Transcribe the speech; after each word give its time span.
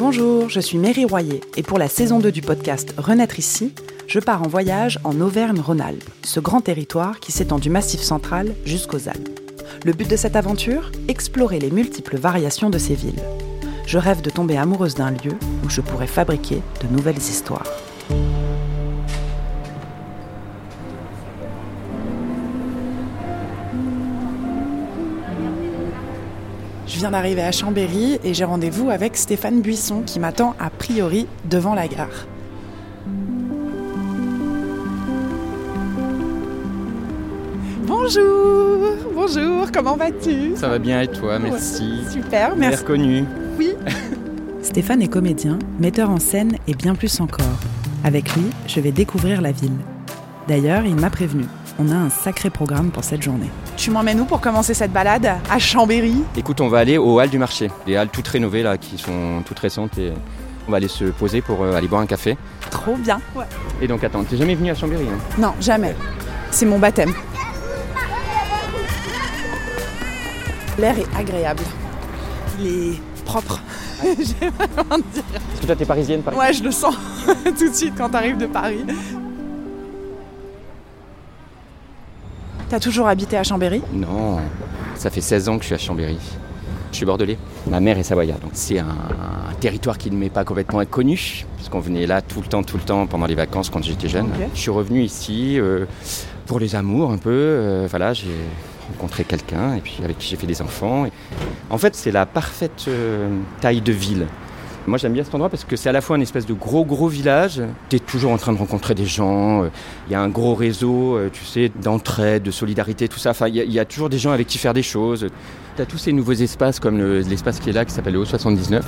Bonjour, 0.00 0.48
je 0.48 0.60
suis 0.60 0.78
Mary 0.78 1.04
Royer 1.04 1.42
et 1.58 1.62
pour 1.62 1.78
la 1.78 1.86
saison 1.86 2.20
2 2.20 2.32
du 2.32 2.40
podcast 2.40 2.94
Renaître 2.96 3.38
ici, 3.38 3.74
je 4.06 4.18
pars 4.18 4.42
en 4.42 4.48
voyage 4.48 4.98
en 5.04 5.20
Auvergne-Rhône-Alpes, 5.20 6.08
ce 6.24 6.40
grand 6.40 6.62
territoire 6.62 7.20
qui 7.20 7.32
s'étend 7.32 7.58
du 7.58 7.68
Massif 7.68 8.00
central 8.00 8.54
jusqu'aux 8.64 9.10
Alpes. 9.10 9.28
Le 9.84 9.92
but 9.92 10.08
de 10.08 10.16
cette 10.16 10.36
aventure 10.36 10.90
Explorer 11.08 11.58
les 11.58 11.70
multiples 11.70 12.16
variations 12.16 12.70
de 12.70 12.78
ces 12.78 12.94
villes. 12.94 13.22
Je 13.86 13.98
rêve 13.98 14.22
de 14.22 14.30
tomber 14.30 14.56
amoureuse 14.56 14.94
d'un 14.94 15.10
lieu 15.10 15.36
où 15.66 15.68
je 15.68 15.82
pourrais 15.82 16.06
fabriquer 16.06 16.62
de 16.82 16.96
nouvelles 16.96 17.18
histoires. 17.18 17.66
Viens 27.00 27.12
d'arriver 27.12 27.40
à 27.40 27.50
Chambéry 27.50 28.18
et 28.22 28.34
j'ai 28.34 28.44
rendez-vous 28.44 28.90
avec 28.90 29.16
Stéphane 29.16 29.62
Buisson 29.62 30.02
qui 30.04 30.20
m'attend 30.20 30.54
a 30.60 30.68
priori 30.68 31.26
devant 31.48 31.74
la 31.74 31.88
gare. 31.88 32.26
Bonjour, 37.86 38.96
bonjour, 39.14 39.72
comment 39.72 39.96
vas-tu? 39.96 40.54
Ça 40.56 40.68
va 40.68 40.78
bien 40.78 41.00
et 41.00 41.08
toi, 41.08 41.38
merci. 41.38 42.02
Super, 42.10 42.54
Bien 42.54 42.68
merci. 42.68 42.82
reconnu. 42.82 43.24
Oui. 43.58 43.70
Stéphane 44.62 45.00
est 45.00 45.08
comédien, 45.08 45.58
metteur 45.78 46.10
en 46.10 46.18
scène 46.20 46.58
et 46.68 46.74
bien 46.74 46.94
plus 46.94 47.18
encore. 47.22 47.46
Avec 48.04 48.36
lui, 48.36 48.44
je 48.66 48.78
vais 48.78 48.92
découvrir 48.92 49.40
la 49.40 49.52
ville. 49.52 49.78
D'ailleurs, 50.48 50.84
il 50.84 50.96
m'a 50.96 51.08
prévenu. 51.08 51.44
On 51.78 51.88
a 51.90 51.94
un 51.94 52.10
sacré 52.10 52.50
programme 52.50 52.90
pour 52.90 53.04
cette 53.04 53.22
journée. 53.22 53.48
Tu 53.80 53.90
m'emmènes 53.90 54.20
où 54.20 54.26
pour 54.26 54.42
commencer 54.42 54.74
cette 54.74 54.92
balade 54.92 55.38
À 55.48 55.58
Chambéry? 55.58 56.22
Écoute, 56.36 56.60
on 56.60 56.68
va 56.68 56.80
aller 56.80 56.98
aux 56.98 57.18
Halles 57.18 57.30
du 57.30 57.38
marché. 57.38 57.70
Des 57.86 57.96
halles 57.96 58.10
toutes 58.10 58.28
rénovées 58.28 58.62
là, 58.62 58.76
qui 58.76 58.98
sont 58.98 59.42
toutes 59.46 59.58
récentes 59.58 59.96
et 59.96 60.12
on 60.68 60.70
va 60.70 60.76
aller 60.76 60.86
se 60.86 61.04
poser 61.04 61.40
pour 61.40 61.62
euh, 61.62 61.74
aller 61.74 61.88
boire 61.88 62.02
un 62.02 62.06
café. 62.06 62.36
Trop 62.70 62.94
bien. 62.96 63.18
Et 63.80 63.88
donc 63.88 64.04
attends, 64.04 64.22
t'es 64.22 64.36
jamais 64.36 64.54
venu 64.54 64.70
à 64.70 64.74
Chambéry 64.74 65.06
hein? 65.08 65.18
Non, 65.38 65.54
jamais. 65.62 65.96
C'est 66.50 66.66
mon 66.66 66.78
baptême. 66.78 67.14
L'air 70.78 70.98
est 70.98 71.18
agréable. 71.18 71.62
Il 72.60 72.66
est 72.66 73.00
propre. 73.24 73.62
J'ai 74.02 74.50
vraiment 74.50 74.98
de 74.98 75.04
dire. 75.14 75.24
Est-ce 75.54 75.60
que 75.62 75.66
toi 75.66 75.76
t'es 75.76 75.86
parisienne 75.86 76.20
par 76.20 76.36
Ouais, 76.36 76.52
je 76.52 76.62
le 76.62 76.70
sens 76.70 76.94
tout 77.58 77.70
de 77.70 77.74
suite 77.74 77.94
quand 77.96 78.10
t'arrives 78.10 78.36
de 78.36 78.46
Paris. 78.46 78.84
T'as 82.70 82.78
toujours 82.80 83.08
habité 83.08 83.36
à 83.36 83.42
Chambéry 83.42 83.82
Non, 83.92 84.38
ça 84.94 85.10
fait 85.10 85.20
16 85.20 85.48
ans 85.48 85.56
que 85.56 85.62
je 85.62 85.66
suis 85.66 85.74
à 85.74 85.78
Chambéry. 85.78 86.16
Je 86.92 86.96
suis 86.96 87.04
bordelais. 87.06 87.36
Ma 87.68 87.80
mère 87.80 87.98
est 87.98 88.02
savoyarde, 88.04 88.40
donc 88.42 88.52
c'est 88.54 88.78
un, 88.78 88.86
un 88.86 89.52
territoire 89.60 89.98
qui 89.98 90.10
ne 90.10 90.16
m'est 90.16 90.30
pas 90.30 90.44
complètement 90.44 90.78
inconnu, 90.80 91.44
parce 91.56 91.68
qu'on 91.68 91.80
venait 91.80 92.06
là 92.06 92.22
tout 92.22 92.40
le 92.40 92.46
temps, 92.46 92.62
tout 92.62 92.76
le 92.76 92.82
temps 92.82 93.06
pendant 93.06 93.26
les 93.26 93.34
vacances 93.34 93.70
quand 93.70 93.82
j'étais 93.82 94.08
jeune. 94.08 94.28
Je 94.54 94.60
suis 94.60 94.70
revenu 94.70 95.02
ici 95.02 95.58
euh, 95.58 95.84
pour 96.46 96.58
les 96.60 96.74
amours 96.76 97.10
un 97.12 97.18
peu. 97.18 97.30
euh, 97.30 97.86
voilà, 97.90 98.12
j'ai 98.12 98.30
rencontré 98.88 99.22
quelqu'un 99.24 99.74
et 99.74 99.80
puis 99.80 99.98
avec 100.04 100.18
qui 100.18 100.28
j'ai 100.28 100.36
fait 100.36 100.46
des 100.48 100.62
enfants. 100.62 101.06
En 101.70 101.78
fait, 101.78 101.94
c'est 101.94 102.10
la 102.12 102.26
parfaite 102.26 102.86
euh, 102.88 103.28
taille 103.60 103.80
de 103.82 103.92
ville. 103.92 104.26
Moi, 104.90 104.98
j'aime 104.98 105.12
bien 105.12 105.22
cet 105.22 105.32
endroit 105.36 105.48
parce 105.48 105.62
que 105.62 105.76
c'est 105.76 105.88
à 105.88 105.92
la 105.92 106.00
fois 106.00 106.16
une 106.16 106.22
espèce 106.22 106.46
de 106.46 106.52
gros, 106.52 106.84
gros 106.84 107.06
village. 107.06 107.62
Tu 107.90 107.94
es 107.94 107.98
toujours 108.00 108.32
en 108.32 108.38
train 108.38 108.52
de 108.52 108.58
rencontrer 108.58 108.96
des 108.96 109.06
gens. 109.06 109.62
euh, 109.62 109.68
Il 110.08 110.12
y 110.12 110.16
a 110.16 110.20
un 110.20 110.28
gros 110.28 110.56
réseau, 110.56 111.14
euh, 111.16 111.30
tu 111.32 111.44
sais, 111.44 111.70
d'entraide, 111.80 112.42
de 112.42 112.50
solidarité, 112.50 113.06
tout 113.06 113.20
ça. 113.20 113.30
Enfin, 113.30 113.46
il 113.46 113.54
y, 113.54 113.78
a- 113.78 113.84
toujours 113.84 114.08
des 114.08 114.18
gens 114.18 114.32
avec 114.32 114.48
qui 114.48 114.58
faire 114.58 114.74
des 114.74 114.82
choses. 114.82 115.28
Tu 115.76 115.82
as 115.82 115.86
tous 115.86 115.96
ces 115.98 116.12
nouveaux 116.12 116.32
espaces 116.32 116.80
comme 116.80 116.98
le- 116.98 117.20
l'espace 117.20 117.60
qui 117.60 117.70
est 117.70 117.72
là, 117.72 117.84
qui 117.84 117.92
s'appelle 117.94 118.14
le 118.14 118.24
O79, 118.24 118.82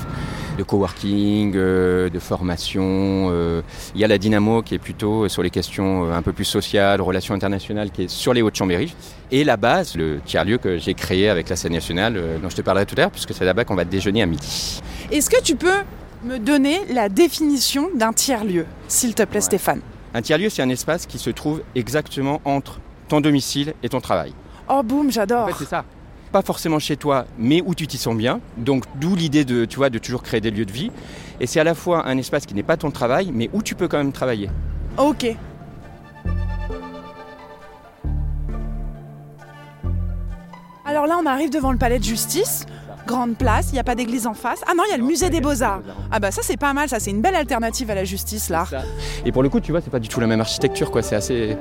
de 0.58 0.62
coworking, 0.64 1.52
euh, 1.54 2.10
de 2.10 2.18
formation. 2.18 3.28
euh. 3.30 3.62
Il 3.94 4.00
y 4.00 4.04
a 4.04 4.08
la 4.08 4.18
Dynamo 4.18 4.62
qui 4.62 4.74
est 4.74 4.78
plutôt 4.80 5.28
sur 5.28 5.44
les 5.44 5.50
questions 5.50 6.06
euh, 6.10 6.12
un 6.14 6.22
peu 6.22 6.32
plus 6.32 6.44
sociales, 6.46 7.00
relations 7.00 7.32
internationales, 7.36 7.92
qui 7.92 8.02
est 8.02 8.10
sur 8.10 8.34
les 8.34 8.42
Hauts-de-Chambéry. 8.42 8.92
Et 9.30 9.44
la 9.44 9.56
base, 9.56 9.94
le 9.96 10.18
tiers-lieu 10.24 10.58
que 10.58 10.78
j'ai 10.78 10.94
créé 10.94 11.28
avec 11.28 11.48
la 11.48 11.54
scène 11.54 11.72
nationale, 11.74 12.16
euh, 12.16 12.38
dont 12.42 12.50
je 12.50 12.56
te 12.56 12.62
parlerai 12.62 12.86
tout 12.86 12.96
à 12.98 13.02
l'heure, 13.02 13.10
puisque 13.12 13.32
c'est 13.32 13.44
là-bas 13.44 13.64
qu'on 13.64 13.76
va 13.76 13.84
déjeuner 13.84 14.20
à 14.20 14.26
midi. 14.26 14.82
Est-ce 15.12 15.30
que 15.30 15.40
tu 15.40 15.54
peux 15.54 15.68
me 16.24 16.38
donner 16.38 16.80
la 16.92 17.08
définition 17.08 17.88
d'un 17.94 18.12
tiers-lieu, 18.12 18.66
s'il 18.88 19.14
te 19.14 19.22
plaît, 19.24 19.38
Ouais. 19.38 19.40
Stéphane 19.40 19.80
Un 20.14 20.22
tiers-lieu, 20.22 20.48
c'est 20.50 20.62
un 20.62 20.68
espace 20.68 21.06
qui 21.06 21.18
se 21.18 21.30
trouve 21.30 21.62
exactement 21.74 22.40
entre 22.44 22.80
ton 23.08 23.20
domicile 23.20 23.74
et 23.82 23.88
ton 23.88 24.00
travail. 24.00 24.32
Oh, 24.68 24.82
boum, 24.82 25.08
En 25.08 25.10
j'adore. 25.10 25.48
fait, 25.48 25.54
c'est 25.64 25.68
ça. 25.70 25.84
Pas 26.30 26.42
forcément 26.42 26.78
chez 26.78 26.96
toi, 26.96 27.26
mais 27.38 27.62
où 27.66 27.74
tu 27.74 27.86
t'y 27.86 27.98
sens 27.98 28.16
bien. 28.16 28.40
Donc, 28.56 28.84
d'où 28.94 29.14
l'idée 29.14 29.44
de, 29.44 29.64
tu 29.66 29.76
vois, 29.76 29.90
de 29.90 29.98
toujours 29.98 30.22
créer 30.22 30.40
des 30.40 30.50
lieux 30.50 30.64
de 30.64 30.72
vie. 30.72 30.90
Et 31.40 31.46
c'est 31.46 31.60
à 31.60 31.64
la 31.64 31.74
fois 31.74 32.06
un 32.06 32.16
espace 32.16 32.46
qui 32.46 32.54
n'est 32.54 32.62
pas 32.62 32.76
ton 32.78 32.90
travail, 32.90 33.30
mais 33.34 33.50
où 33.52 33.62
tu 33.62 33.74
peux 33.74 33.88
quand 33.88 33.98
même 33.98 34.12
travailler. 34.12 34.48
Ok. 34.96 35.26
Alors 40.84 41.06
là, 41.06 41.16
on 41.22 41.26
arrive 41.26 41.50
devant 41.50 41.72
le 41.72 41.78
palais 41.78 41.98
de 41.98 42.04
justice. 42.04 42.66
Grande 43.06 43.36
place, 43.36 43.68
il 43.70 43.74
n'y 43.74 43.80
a 43.80 43.84
pas 43.84 43.94
d'église 43.94 44.26
en 44.26 44.34
face. 44.34 44.60
Ah 44.66 44.72
non, 44.76 44.84
il 44.88 44.90
y 44.90 44.94
a 44.94 44.96
le 44.96 45.04
musée 45.04 45.28
des 45.28 45.40
beaux-arts. 45.40 45.80
Ah 46.10 46.20
bah 46.20 46.30
ça 46.30 46.42
c'est 46.42 46.56
pas 46.56 46.72
mal, 46.72 46.88
ça 46.88 47.00
c'est 47.00 47.10
une 47.10 47.20
belle 47.20 47.34
alternative 47.34 47.90
à 47.90 47.94
la 47.94 48.04
justice 48.04 48.48
là. 48.48 48.66
Et 49.24 49.32
pour 49.32 49.42
le 49.42 49.48
coup, 49.48 49.60
tu 49.60 49.72
vois, 49.72 49.80
c'est 49.80 49.90
pas 49.90 49.98
du 49.98 50.08
tout 50.08 50.20
la 50.20 50.26
même 50.26 50.40
architecture, 50.40 50.90
quoi. 50.90 51.02
C'est 51.02 51.16
assez. 51.16 51.56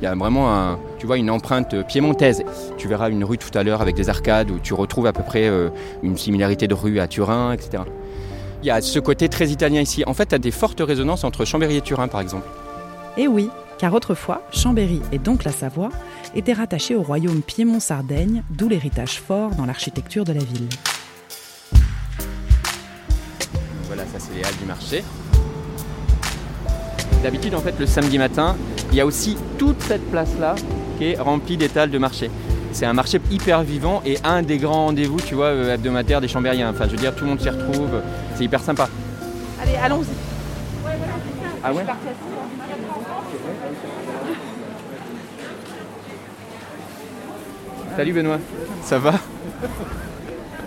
Il 0.00 0.04
y 0.04 0.06
a 0.06 0.14
vraiment 0.14 0.54
un, 0.54 0.78
tu 0.98 1.06
vois, 1.06 1.16
une 1.16 1.28
empreinte 1.28 1.82
piémontaise. 1.86 2.44
Tu 2.76 2.86
verras 2.86 3.10
une 3.10 3.24
rue 3.24 3.36
tout 3.36 3.56
à 3.58 3.64
l'heure 3.64 3.82
avec 3.82 3.96
des 3.96 4.08
arcades 4.08 4.50
où 4.50 4.60
tu 4.60 4.72
retrouves 4.72 5.06
à 5.06 5.12
peu 5.12 5.24
près 5.24 5.48
euh, 5.48 5.70
une 6.04 6.16
similarité 6.16 6.68
de 6.68 6.74
rue 6.74 7.00
à 7.00 7.08
Turin, 7.08 7.52
etc. 7.52 7.82
Il 8.62 8.66
y 8.66 8.70
a 8.70 8.80
ce 8.80 8.98
côté 9.00 9.28
très 9.28 9.48
italien 9.48 9.80
ici. 9.80 10.04
En 10.06 10.14
fait, 10.14 10.26
tu 10.26 10.34
as 10.36 10.38
des 10.38 10.52
fortes 10.52 10.80
résonances 10.80 11.24
entre 11.24 11.44
Chambéry 11.44 11.76
et 11.76 11.80
Turin, 11.80 12.06
par 12.08 12.20
exemple. 12.20 12.46
Et 13.16 13.22
Eh 13.22 13.28
oui, 13.28 13.50
car 13.78 13.92
autrefois, 13.92 14.42
Chambéry 14.52 15.00
et 15.10 15.18
donc 15.18 15.44
la 15.44 15.52
Savoie 15.52 15.90
étaient 16.38 16.52
rattachés 16.52 16.94
au 16.94 17.02
royaume 17.02 17.42
Piémont-Sardaigne, 17.42 18.44
d'où 18.50 18.68
l'héritage 18.68 19.20
fort 19.20 19.50
dans 19.56 19.66
l'architecture 19.66 20.24
de 20.24 20.32
la 20.32 20.40
ville. 20.40 20.68
Voilà, 23.86 24.04
ça 24.04 24.18
c'est 24.18 24.34
les 24.34 24.44
halles 24.44 24.56
du 24.56 24.64
marché. 24.64 25.02
D'habitude, 27.24 27.56
en 27.56 27.60
fait, 27.60 27.74
le 27.80 27.86
samedi 27.86 28.18
matin, 28.18 28.56
il 28.92 28.98
y 28.98 29.00
a 29.00 29.06
aussi 29.06 29.36
toute 29.58 29.82
cette 29.82 30.08
place-là 30.12 30.54
qui 30.98 31.06
est 31.06 31.18
remplie 31.18 31.56
d'étals 31.56 31.90
de 31.90 31.98
marché. 31.98 32.30
C'est 32.70 32.86
un 32.86 32.92
marché 32.92 33.20
hyper 33.32 33.62
vivant 33.64 34.00
et 34.06 34.18
un 34.22 34.42
des 34.42 34.58
grands 34.58 34.86
rendez-vous, 34.86 35.20
tu 35.20 35.34
vois, 35.34 35.46
euh, 35.46 35.74
hebdomadaires 35.74 36.20
des 36.20 36.28
Chambériens. 36.28 36.70
Enfin, 36.70 36.84
je 36.84 36.90
veux 36.90 36.98
dire, 36.98 37.14
tout 37.16 37.24
le 37.24 37.30
monde 37.30 37.40
s'y 37.40 37.50
retrouve. 37.50 38.00
C'est 38.36 38.44
hyper 38.44 38.60
sympa. 38.60 38.88
Allez, 39.60 39.74
allons-y. 39.74 40.06
Ah 41.64 41.72
ouais? 41.72 41.84
Salut 47.98 48.12
Benoît, 48.12 48.38
ça 48.84 48.96
va 49.00 49.14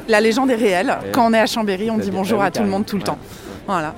La 0.09 0.19
légende 0.19 0.51
est 0.51 0.55
réelle. 0.55 0.87
Ouais. 0.87 1.11
Quand 1.13 1.29
on 1.29 1.33
est 1.33 1.39
à 1.39 1.45
Chambéry, 1.45 1.89
on 1.89 1.97
dit 1.97 2.11
bonjour 2.11 2.41
à 2.41 2.51
tout 2.51 2.61
le 2.61 2.67
monde 2.67 2.85
tout 2.85 2.97
le 2.97 3.03
temps. 3.03 3.17
Voilà. 3.65 3.95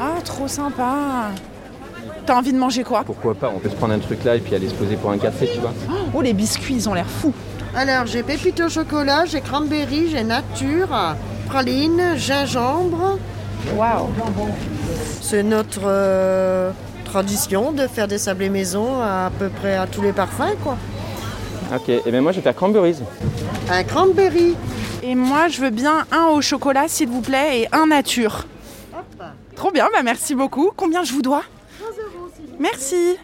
Ah, 0.00 0.22
trop 0.24 0.48
sympa. 0.48 1.28
T'as 2.24 2.34
envie 2.34 2.54
de 2.54 2.58
manger 2.58 2.84
quoi? 2.84 3.02
Pourquoi 3.04 3.34
pas 3.34 3.52
On 3.54 3.58
peut 3.58 3.68
se 3.68 3.74
prendre 3.74 3.92
un 3.92 3.98
truc 3.98 4.24
là 4.24 4.36
et 4.36 4.40
puis 4.40 4.54
aller 4.54 4.70
se 4.70 4.74
poser 4.74 4.96
pour 4.96 5.10
un 5.10 5.18
café, 5.18 5.50
tu 5.52 5.60
vois. 5.60 5.74
Oh, 6.14 6.22
les 6.22 6.32
biscuits, 6.32 6.76
ils 6.76 6.88
ont 6.88 6.94
l'air 6.94 7.10
fous. 7.10 7.34
Alors, 7.76 8.06
j'ai 8.06 8.22
pépite 8.22 8.58
au 8.60 8.70
chocolat, 8.70 9.26
j'ai 9.26 9.42
cranberry, 9.42 10.08
j'ai 10.08 10.24
nature, 10.24 10.88
praline, 11.46 12.16
gingembre. 12.16 13.18
Waouh. 13.76 14.08
C'est 15.20 15.42
notre 15.42 15.82
euh, 15.84 16.70
tradition 17.04 17.72
de 17.72 17.86
faire 17.86 18.08
des 18.08 18.18
sablés 18.18 18.50
maison 18.50 19.00
à, 19.00 19.30
peu 19.38 19.48
près 19.48 19.76
à 19.76 19.86
tous 19.86 20.02
les 20.02 20.12
parfums, 20.12 20.56
quoi. 20.62 20.76
Ok, 21.74 21.88
et 21.88 22.10
bien 22.10 22.20
moi 22.20 22.32
je 22.32 22.36
vais 22.36 22.42
faire 22.42 22.54
cranberries. 22.54 22.98
Un 23.70 23.84
cranberry. 23.84 24.54
Et 25.02 25.16
moi, 25.16 25.48
je 25.48 25.60
veux 25.60 25.70
bien 25.70 26.06
un 26.12 26.26
au 26.26 26.40
chocolat, 26.40 26.84
s'il 26.86 27.08
vous 27.08 27.22
plaît, 27.22 27.62
et 27.62 27.68
un 27.72 27.86
nature. 27.86 28.46
Trop 29.56 29.72
bien, 29.72 29.88
bah 29.92 30.02
merci 30.04 30.34
beaucoup. 30.34 30.70
Combien 30.76 31.02
je 31.02 31.12
vous 31.12 31.22
dois? 31.22 31.42
Merci. 32.60 33.16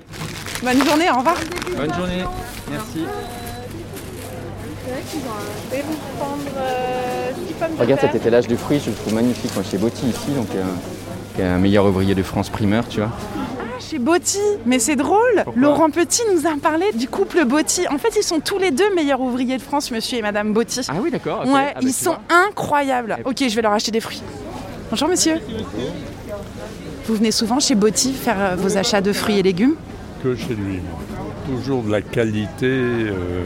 Bonne 0.62 0.84
journée, 0.84 1.08
au 1.10 1.18
revoir. 1.18 1.36
Bonne 1.76 1.94
journée, 1.94 2.24
merci. 2.68 3.04
Regarde 7.78 8.00
cet 8.00 8.14
étalage 8.14 8.46
de 8.46 8.56
fruits, 8.56 8.80
je 8.84 8.90
le 8.90 8.96
trouve 8.96 9.14
magnifique. 9.14 9.54
Moi, 9.54 9.64
chez 9.68 9.78
Botti 9.78 10.06
ici, 10.06 10.30
donc 10.34 10.48
euh, 10.54 10.62
qui 11.34 11.42
est 11.42 11.44
un 11.44 11.58
meilleur 11.58 11.86
ouvrier 11.86 12.14
de 12.14 12.22
France 12.22 12.48
primeur, 12.50 12.88
tu 12.88 13.00
vois. 13.00 13.10
Chez 13.80 13.98
Botti, 13.98 14.38
mais 14.66 14.78
c'est 14.78 14.96
drôle. 14.96 15.42
Pourquoi 15.44 15.62
Laurent 15.62 15.90
Petit 15.90 16.22
nous 16.34 16.46
a 16.46 16.56
parlé 16.60 16.92
du 16.92 17.08
couple 17.08 17.44
Botti. 17.44 17.86
En 17.90 17.98
fait, 17.98 18.14
ils 18.16 18.24
sont 18.24 18.40
tous 18.40 18.58
les 18.58 18.70
deux 18.70 18.92
meilleurs 18.94 19.20
ouvriers 19.20 19.56
de 19.56 19.62
France, 19.62 19.90
monsieur 19.90 20.18
et 20.18 20.22
madame 20.22 20.52
Botti. 20.52 20.80
Ah 20.88 20.94
oui, 21.00 21.10
d'accord. 21.10 21.46
ouais, 21.46 21.74
ils 21.80 21.92
sont 21.92 22.16
incroyables. 22.28 23.18
Ok, 23.24 23.44
je 23.48 23.54
vais 23.54 23.62
leur 23.62 23.72
acheter 23.72 23.92
des 23.92 24.00
fruits. 24.00 24.22
Bonjour, 24.90 25.08
monsieur. 25.08 25.36
Vous 27.06 27.14
venez 27.14 27.30
souvent 27.30 27.60
chez 27.60 27.74
Botti 27.74 28.12
faire 28.12 28.36
euh, 28.38 28.56
vos 28.56 28.76
achats 28.76 29.00
de 29.00 29.12
fruits 29.12 29.38
et 29.38 29.42
légumes? 29.42 29.76
Que 30.22 30.34
chez 30.34 30.54
lui. 30.54 30.80
moi. 30.80 31.00
toujours 31.46 31.82
de 31.82 31.90
la 31.90 32.02
qualité 32.02 32.66
euh, 32.66 33.44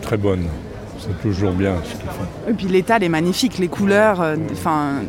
très 0.00 0.16
bonne. 0.16 0.44
C'est 0.98 1.20
toujours 1.22 1.52
bien 1.52 1.74
ce 1.84 1.92
qu'ils 1.92 2.08
font. 2.10 2.50
Et 2.50 2.52
puis 2.52 2.66
l'étal 2.66 3.02
est 3.04 3.08
magnifique, 3.08 3.58
les 3.58 3.68
couleurs, 3.68 4.20
euh, 4.20 4.36
enfin 4.52 5.02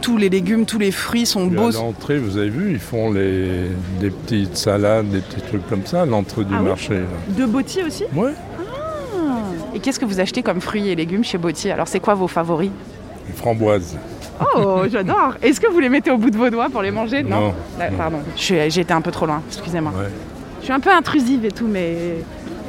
tous 0.00 0.16
les 0.16 0.28
légumes, 0.30 0.64
tous 0.66 0.78
les 0.78 0.90
fruits 0.90 1.26
sont 1.26 1.46
Puis 1.48 1.56
beaux. 1.56 1.68
à 1.68 1.72
l'entrée, 1.80 2.18
vous 2.18 2.36
avez 2.38 2.48
vu, 2.48 2.72
ils 2.72 2.78
font 2.78 3.12
les, 3.12 3.68
des 4.00 4.10
petites 4.10 4.56
salades, 4.56 5.10
des 5.10 5.20
petits 5.20 5.42
trucs 5.42 5.66
comme 5.68 5.84
ça 5.84 6.02
à 6.02 6.06
l'entrée 6.06 6.44
du 6.44 6.54
Ah 6.54 6.60
oui 6.62 6.68
marché. 6.68 7.00
De 7.28 7.44
Botti 7.46 7.82
aussi? 7.82 8.04
Ouais, 8.14 8.32
Et 9.74 9.78
qu'est-ce 9.80 9.98
que 10.00 10.04
vous 10.04 10.20
achetez 10.20 10.42
comme 10.42 10.60
fruits 10.60 10.88
et 10.88 10.94
légumes 10.94 11.24
chez 11.24 11.38
Botti 11.38 11.70
Alors 11.70 11.88
c'est 11.88 12.00
quoi 12.00 12.14
vos 12.14 12.28
favoris? 12.28 12.70
Les 13.28 13.34
framboises. 13.34 13.96
Oh, 14.56 14.82
j'adore 14.90 15.34
Est-ce 15.42 15.60
que 15.60 15.70
vous 15.70 15.78
les 15.80 15.88
mettez 15.88 16.10
au 16.10 16.18
bout 16.18 16.30
de 16.30 16.36
vos 16.36 16.50
doigts 16.50 16.68
pour 16.70 16.82
les 16.82 16.90
manger? 16.90 17.22
Non, 17.22 17.52
Ah, 17.78 17.90
non. 17.90 17.96
Pardon, 17.96 18.18
suis- 18.36 18.70
j'ai 18.70 18.80
été 18.80 18.92
un 18.92 19.00
peu 19.02 19.10
trop 19.10 19.26
loin, 19.26 19.42
excusez-moi. 19.48 19.92
Ouais. 19.96 20.08
Je 20.62 20.66
suis 20.66 20.72
un 20.72 20.80
peu 20.80 20.90
intrusive 20.90 21.44
et 21.44 21.50
tout, 21.50 21.66
mais 21.66 22.16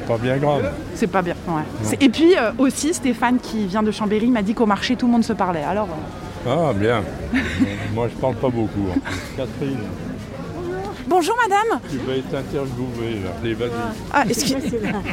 Pas 0.07 0.17
bien 0.17 0.37
grave. 0.37 0.71
c'est 0.95 1.07
pas 1.07 1.21
bien. 1.21 1.35
ouais. 1.47 1.61
C'est- 1.83 2.01
Et 2.03 2.09
puis 2.09 2.35
euh, 2.35 2.51
aussi, 2.57 2.93
Stéphane 2.93 3.37
qui 3.39 3.65
vient 3.67 3.83
de 3.83 3.91
Chambéry 3.91 4.27
m'a 4.27 4.41
dit 4.41 4.53
qu'au 4.53 4.65
marché 4.65 4.95
tout 4.95 5.05
le 5.05 5.11
monde 5.13 5.23
se 5.23 5.33
parlait. 5.33 5.63
Alors, 5.63 5.87
euh, 6.47 6.49
Ah, 6.69 6.73
bien. 6.73 7.03
Moi, 7.93 8.09
je 8.09 8.19
parle 8.19 8.35
pas 8.35 8.49
beaucoup. 8.49 8.87
Catherine, 9.37 9.77
bonjour 11.07 11.35
madame 11.41 11.79
tu 11.89 11.97
vas 11.99 12.15
être 12.17 12.33
interviewée 12.35 13.21
là. 13.23 13.29
Allez, 13.41 13.53
vas-y. 13.53 13.69
Ah, 14.11 14.23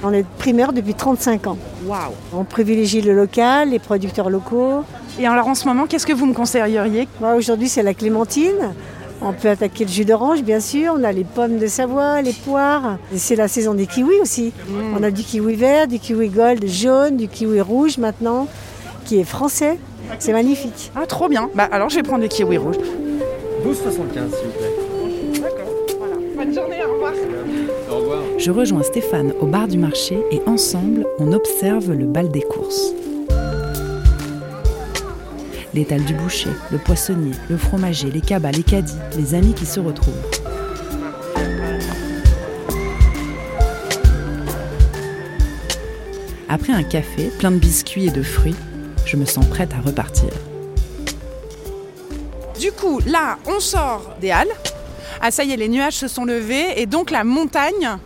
On 0.02 0.12
est 0.12 0.26
primaire 0.38 0.72
depuis 0.72 0.94
35 0.94 1.46
ans. 1.48 1.58
Waouh 1.86 2.00
On 2.32 2.44
privilégie 2.44 3.02
le 3.02 3.14
local, 3.14 3.70
les 3.70 3.78
producteurs 3.78 4.30
locaux. 4.30 4.84
Et 5.18 5.26
alors 5.26 5.46
en 5.48 5.54
ce 5.54 5.68
moment, 5.68 5.86
qu'est-ce 5.86 6.06
que 6.06 6.12
vous 6.14 6.26
me 6.26 6.32
conseilleriez? 6.34 7.06
Moi, 7.20 7.34
Aujourd'hui, 7.34 7.68
c'est 7.68 7.82
la 7.82 7.92
clémentine. 7.94 8.72
On 9.22 9.32
peut 9.32 9.48
attaquer 9.48 9.84
le 9.84 9.90
jus 9.90 10.04
d'orange, 10.04 10.42
bien 10.42 10.60
sûr. 10.60 10.94
On 10.96 11.04
a 11.04 11.12
les 11.12 11.24
pommes 11.24 11.58
de 11.58 11.66
Savoie, 11.66 12.22
les 12.22 12.32
poires. 12.32 12.96
C'est 13.14 13.36
la 13.36 13.48
saison 13.48 13.74
des 13.74 13.86
kiwis 13.86 14.18
aussi. 14.22 14.52
On 14.98 15.02
a 15.02 15.10
du 15.10 15.22
kiwi 15.22 15.54
vert, 15.56 15.86
du 15.88 15.98
kiwi 15.98 16.28
gold 16.28 16.66
jaune, 16.66 17.16
du 17.16 17.28
kiwi 17.28 17.60
rouge 17.60 17.98
maintenant, 17.98 18.48
qui 19.04 19.20
est 19.20 19.24
français. 19.24 19.78
C'est 20.18 20.32
magnifique. 20.32 20.90
Ah, 20.96 21.06
trop 21.06 21.28
bien 21.28 21.50
Bah 21.54 21.68
alors 21.70 21.88
je 21.90 21.96
vais 21.96 22.02
prendre 22.02 22.22
le 22.22 22.28
kiwi 22.28 22.56
rouge. 22.56 22.76
12,75 22.76 23.74
s'il 23.74 23.92
vous 23.92 24.52
plaît. 24.58 25.40
D'accord, 25.42 25.72
voilà. 25.98 26.14
Bonne 26.36 26.54
journée, 26.54 26.78
au 26.88 26.92
revoir 26.94 27.12
Au 27.90 27.96
revoir. 27.96 28.18
Je 28.38 28.50
rejoins 28.50 28.82
Stéphane 28.82 29.32
au 29.40 29.46
bar 29.46 29.68
du 29.68 29.76
marché 29.76 30.18
et 30.30 30.40
ensemble, 30.46 31.06
on 31.18 31.32
observe 31.32 31.92
le 31.92 32.06
bal 32.06 32.30
des 32.30 32.40
courses. 32.42 32.92
L'étal 35.72 36.02
du 36.04 36.14
boucher, 36.14 36.50
le 36.72 36.78
poissonnier, 36.78 37.30
le 37.48 37.56
fromager, 37.56 38.10
les 38.10 38.20
cabas, 38.20 38.50
les 38.50 38.64
caddies, 38.64 38.98
les 39.16 39.34
amis 39.34 39.54
qui 39.54 39.66
se 39.66 39.78
retrouvent. 39.78 40.14
Après 46.48 46.72
un 46.72 46.82
café 46.82 47.30
plein 47.38 47.52
de 47.52 47.58
biscuits 47.58 48.06
et 48.06 48.10
de 48.10 48.22
fruits, 48.22 48.56
je 49.06 49.16
me 49.16 49.24
sens 49.24 49.46
prête 49.46 49.72
à 49.72 49.80
repartir. 49.80 50.30
Du 52.58 52.72
coup, 52.72 53.00
là, 53.06 53.38
on 53.46 53.60
sort 53.60 54.16
des 54.20 54.32
halles. 54.32 54.48
Ah 55.20 55.30
ça 55.30 55.44
y 55.44 55.52
est, 55.52 55.56
les 55.56 55.68
nuages 55.68 55.94
se 55.94 56.08
sont 56.08 56.24
levés 56.24 56.80
et 56.80 56.86
donc 56.86 57.12
la 57.12 57.22
montagne 57.22 57.96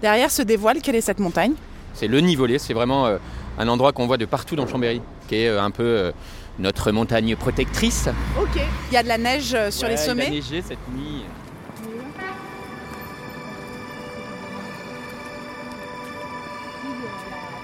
derrière 0.00 0.32
se 0.32 0.42
dévoile. 0.42 0.80
Quelle 0.82 0.96
est 0.96 1.00
cette 1.00 1.20
montagne? 1.20 1.52
C'est 1.94 2.08
le 2.08 2.18
Nivolé, 2.18 2.58
c'est 2.58 2.74
vraiment 2.74 3.06
euh, 3.06 3.18
un 3.58 3.68
endroit 3.68 3.92
qu'on 3.92 4.08
voit 4.08 4.16
de 4.16 4.24
partout 4.24 4.56
dans 4.56 4.66
Chambéry, 4.66 5.00
qui 5.28 5.36
est 5.36 5.48
euh, 5.48 5.62
un 5.62 5.70
peu 5.70 5.84
euh, 5.84 6.12
notre 6.58 6.92
montagne 6.92 7.34
protectrice. 7.36 8.08
Ok. 8.40 8.60
Il 8.90 8.94
y 8.94 8.96
a 8.96 9.02
de 9.02 9.08
la 9.08 9.18
neige 9.18 9.54
euh, 9.54 9.70
sur 9.70 9.88
les 9.88 9.94
Ouais, 9.94 10.00
Il 10.00 10.02
a 10.02 10.06
sommets. 10.06 10.30
neigé 10.30 10.62
cette 10.62 10.78
nuit. 10.94 11.24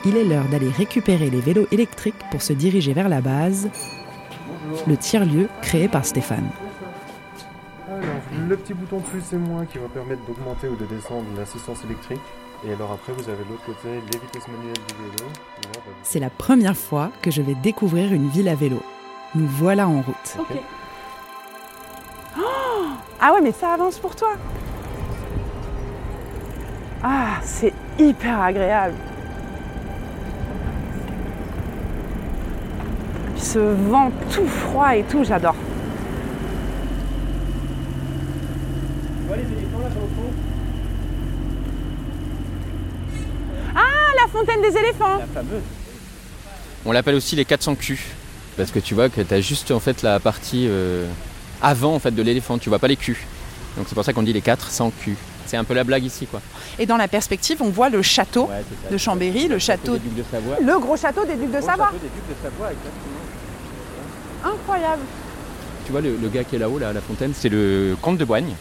Il 0.05 0.17
est 0.17 0.25
l'heure 0.25 0.45
d'aller 0.51 0.71
récupérer 0.71 1.29
les 1.29 1.41
vélos 1.41 1.67
électriques 1.73 2.15
pour 2.31 2.41
se 2.41 2.53
diriger 2.53 2.93
vers 2.93 3.09
la 3.09 3.21
base, 3.21 3.69
le 4.87 4.97
tiers-lieu 4.97 5.49
créé 5.61 5.89
par 5.89 6.05
Stéphane. 6.05 6.49
Alors, 7.89 8.03
le 8.49 8.57
petit 8.57 8.75
bouton 8.75 9.01
plus 9.01 9.23
et 9.33 9.37
moins 9.37 9.67
qui 9.67 9.79
va 9.79 9.89
permettre 9.89 10.23
d'augmenter 10.27 10.69
ou 10.69 10.77
de 10.77 10.87
descendre 10.87 11.27
l'assistance 11.37 11.85
électrique. 11.85 12.21
Et 12.67 12.73
alors 12.73 12.91
après, 12.93 13.13
vous 13.13 13.29
avez 13.29 13.45
de 13.45 13.51
l'autre 13.51 13.65
côté 13.65 13.89
les 13.89 14.19
vitesses 14.19 14.49
manuelles 14.49 14.75
du 14.75 14.95
vélo. 14.95 15.31
Là, 15.31 15.71
bah, 15.75 15.93
C'est 16.03 16.19
la 16.19 16.31
première 16.31 16.77
fois 16.77 17.11
que 17.23 17.31
je 17.31 17.41
vais 17.41 17.55
découvrir 17.55 18.13
une 18.13 18.29
ville 18.29 18.49
à 18.49 18.57
vélo. 18.57 18.83
Nous 19.35 19.47
voilà 19.47 19.89
en 19.89 20.01
route. 20.01 20.37
Ok. 20.39 20.57
Ah 23.21 23.33
ouais, 23.33 23.41
mais 23.43 23.53
ça 23.53 23.73
avance 23.73 23.99
pour 23.99 24.15
toi. 24.15 24.35
Ah, 27.03 27.39
c'est 27.43 27.73
hyper 27.99 28.41
agréable. 28.41 28.95
Puis 33.35 33.43
ce 33.45 33.59
vent 33.59 34.11
tout 34.33 34.47
froid 34.47 34.97
et 34.97 35.03
tout, 35.05 35.25
j'adore. 35.25 35.57
Ah, 39.31 40.48
la 44.33 44.41
fontaine 44.41 44.63
des 44.63 44.77
éléphants. 44.77 45.19
On 46.85 46.93
l'appelle 46.93 47.15
aussi 47.15 47.37
les 47.37 47.45
400 47.45 47.75
culs, 47.75 47.99
parce 48.57 48.71
que 48.71 48.79
tu 48.79 48.95
vois 48.95 49.09
que 49.09 49.21
tu 49.21 49.35
as 49.35 49.41
juste 49.41 49.71
en 49.71 49.81
fait 49.81 50.03
la 50.03 50.21
partie 50.21 50.67
euh, 50.69 51.07
avant 51.61 51.95
en 51.95 51.99
fait 51.99 52.13
de 52.13 52.23
l'éléphant, 52.23 52.59
tu 52.59 52.69
vois 52.69 52.79
pas 52.79 52.89
les 52.89 52.97
culs. 52.97 53.17
Donc 53.77 53.87
c'est 53.89 53.95
pour 53.95 54.05
ça 54.05 54.13
qu'on 54.13 54.23
dit 54.23 54.33
les 54.33 54.41
400 54.41 54.93
culs. 55.03 55.17
C'est 55.47 55.57
un 55.57 55.65
peu 55.65 55.75
la 55.75 55.85
blague 55.85 56.05
ici 56.05 56.27
quoi. 56.27 56.41
Et 56.79 56.87
dans 56.87 56.97
la 56.97 57.09
perspective, 57.09 57.63
on 57.63 57.71
voit 57.71 57.89
le 57.89 58.03
château 58.03 58.49
de 58.91 58.97
Chambéry, 58.99 59.49
le 59.49 59.59
château, 59.59 59.95
des 59.95 59.99
Ducs 60.01 60.17
de 60.17 60.25
Savoie. 60.31 60.57
le 60.61 60.79
gros 60.79 60.97
château 60.97 61.25
des 61.25 61.37
Ducs 61.37 61.51
de 61.51 61.61
Savoie. 61.61 61.91
des 61.93 61.99
Ducs 62.09 62.29
de 62.29 62.35
Savoie, 62.43 62.71
exactement. 62.73 64.55
Incroyable. 64.55 65.03
Tu 65.87 65.93
vois 65.93 66.01
le, 66.03 66.17
le 66.21 66.29
gars 66.29 66.45
qui 66.45 66.57
est 66.57 66.59
là-haut 66.59 66.79
là 66.79 66.91
à 66.91 66.93
la 66.93 67.01
fontaine, 67.01 67.33
c'est 67.35 67.49
le 67.49 67.97
comte 68.01 68.19
de 68.19 68.25
Boigne. 68.25 68.55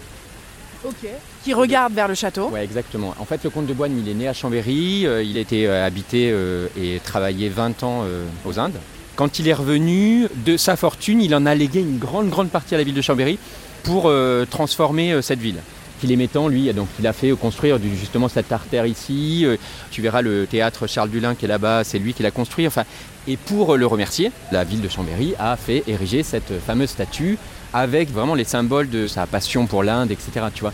Qui 1.44 1.54
regarde 1.54 1.94
vers 1.94 2.08
le 2.08 2.16
château. 2.16 2.50
Ouais, 2.50 2.64
exactement. 2.64 3.14
En 3.20 3.26
fait, 3.26 3.44
le 3.44 3.50
comte 3.50 3.66
de 3.66 3.74
Boigne, 3.74 3.98
il 4.00 4.10
est 4.10 4.14
né 4.14 4.28
à 4.28 4.34
Chambéry, 4.34 5.06
euh, 5.06 5.24
il 5.24 5.38
a 5.38 5.42
été 5.42 5.68
euh, 5.68 5.86
habité 5.86 6.30
euh, 6.32 6.68
et 6.78 7.00
travaillé 7.04 7.50
20 7.50 7.84
ans 7.84 8.02
euh, 8.04 8.26
aux 8.46 8.60
Indes. 8.60 8.80
Quand 9.16 9.40
il 9.40 9.48
est 9.48 9.54
revenu, 9.54 10.28
de 10.46 10.58
sa 10.58 10.76
fortune, 10.76 11.22
il 11.22 11.34
en 11.34 11.46
a 11.46 11.56
légué 11.56 11.80
une 11.80 11.98
grande, 11.98 12.50
partie 12.50 12.76
à 12.76 12.78
la 12.78 12.84
ville 12.84 12.94
de 12.94 13.02
Chambéry 13.02 13.40
pour 13.84 14.12
transformer 14.52 15.22
cette 15.24 15.40
ville. 15.40 15.56
Qu'il 16.00 16.12
aimait 16.12 16.30
lui, 16.50 16.72
donc 16.74 16.88
il 17.00 17.08
a 17.08 17.14
fait 17.14 17.32
construire 17.32 17.80
justement 18.00 18.28
cette 18.28 18.52
artère 18.52 18.86
ici. 18.86 19.44
Euh, 19.46 19.58
tu 19.90 20.02
verras 20.02 20.22
le 20.22 20.46
théâtre 20.46 20.86
Charles 20.86 21.10
Dulin 21.10 21.34
qui 21.34 21.46
est 21.46 21.48
là-bas, 21.48 21.84
c'est 21.84 21.98
lui 21.98 22.14
qui 22.14 22.22
l'a 22.22 22.30
construit. 22.30 22.68
Enfin, 22.68 22.84
et 23.28 23.36
pour 23.36 23.76
le 23.76 23.86
remercier, 23.88 24.32
la 24.52 24.64
ville 24.64 24.82
de 24.82 24.88
Chambéry 24.88 25.34
a 25.40 25.58
fait 25.58 25.84
ériger 25.88 26.24
cette 26.24 26.60
fameuse 26.66 26.90
statue 26.90 27.38
avec 27.74 28.12
vraiment 28.12 28.36
les 28.36 28.44
symboles 28.44 28.90
de 28.90 29.08
sa 29.08 29.26
passion 29.26 29.66
pour 29.66 29.84
l'Inde, 29.84 30.12
etc. 30.12 30.46
Tu 30.54 30.62
vois. 30.62 30.74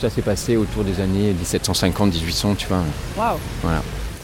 Ça 0.00 0.10
s'est 0.10 0.22
passé 0.22 0.56
autour 0.56 0.84
des 0.84 1.00
années 1.00 1.34
1750-1800, 1.42 2.56
tu 2.56 2.66
vois. 2.66 2.82
Waouh. 3.16 3.38
Voilà. 3.62 3.78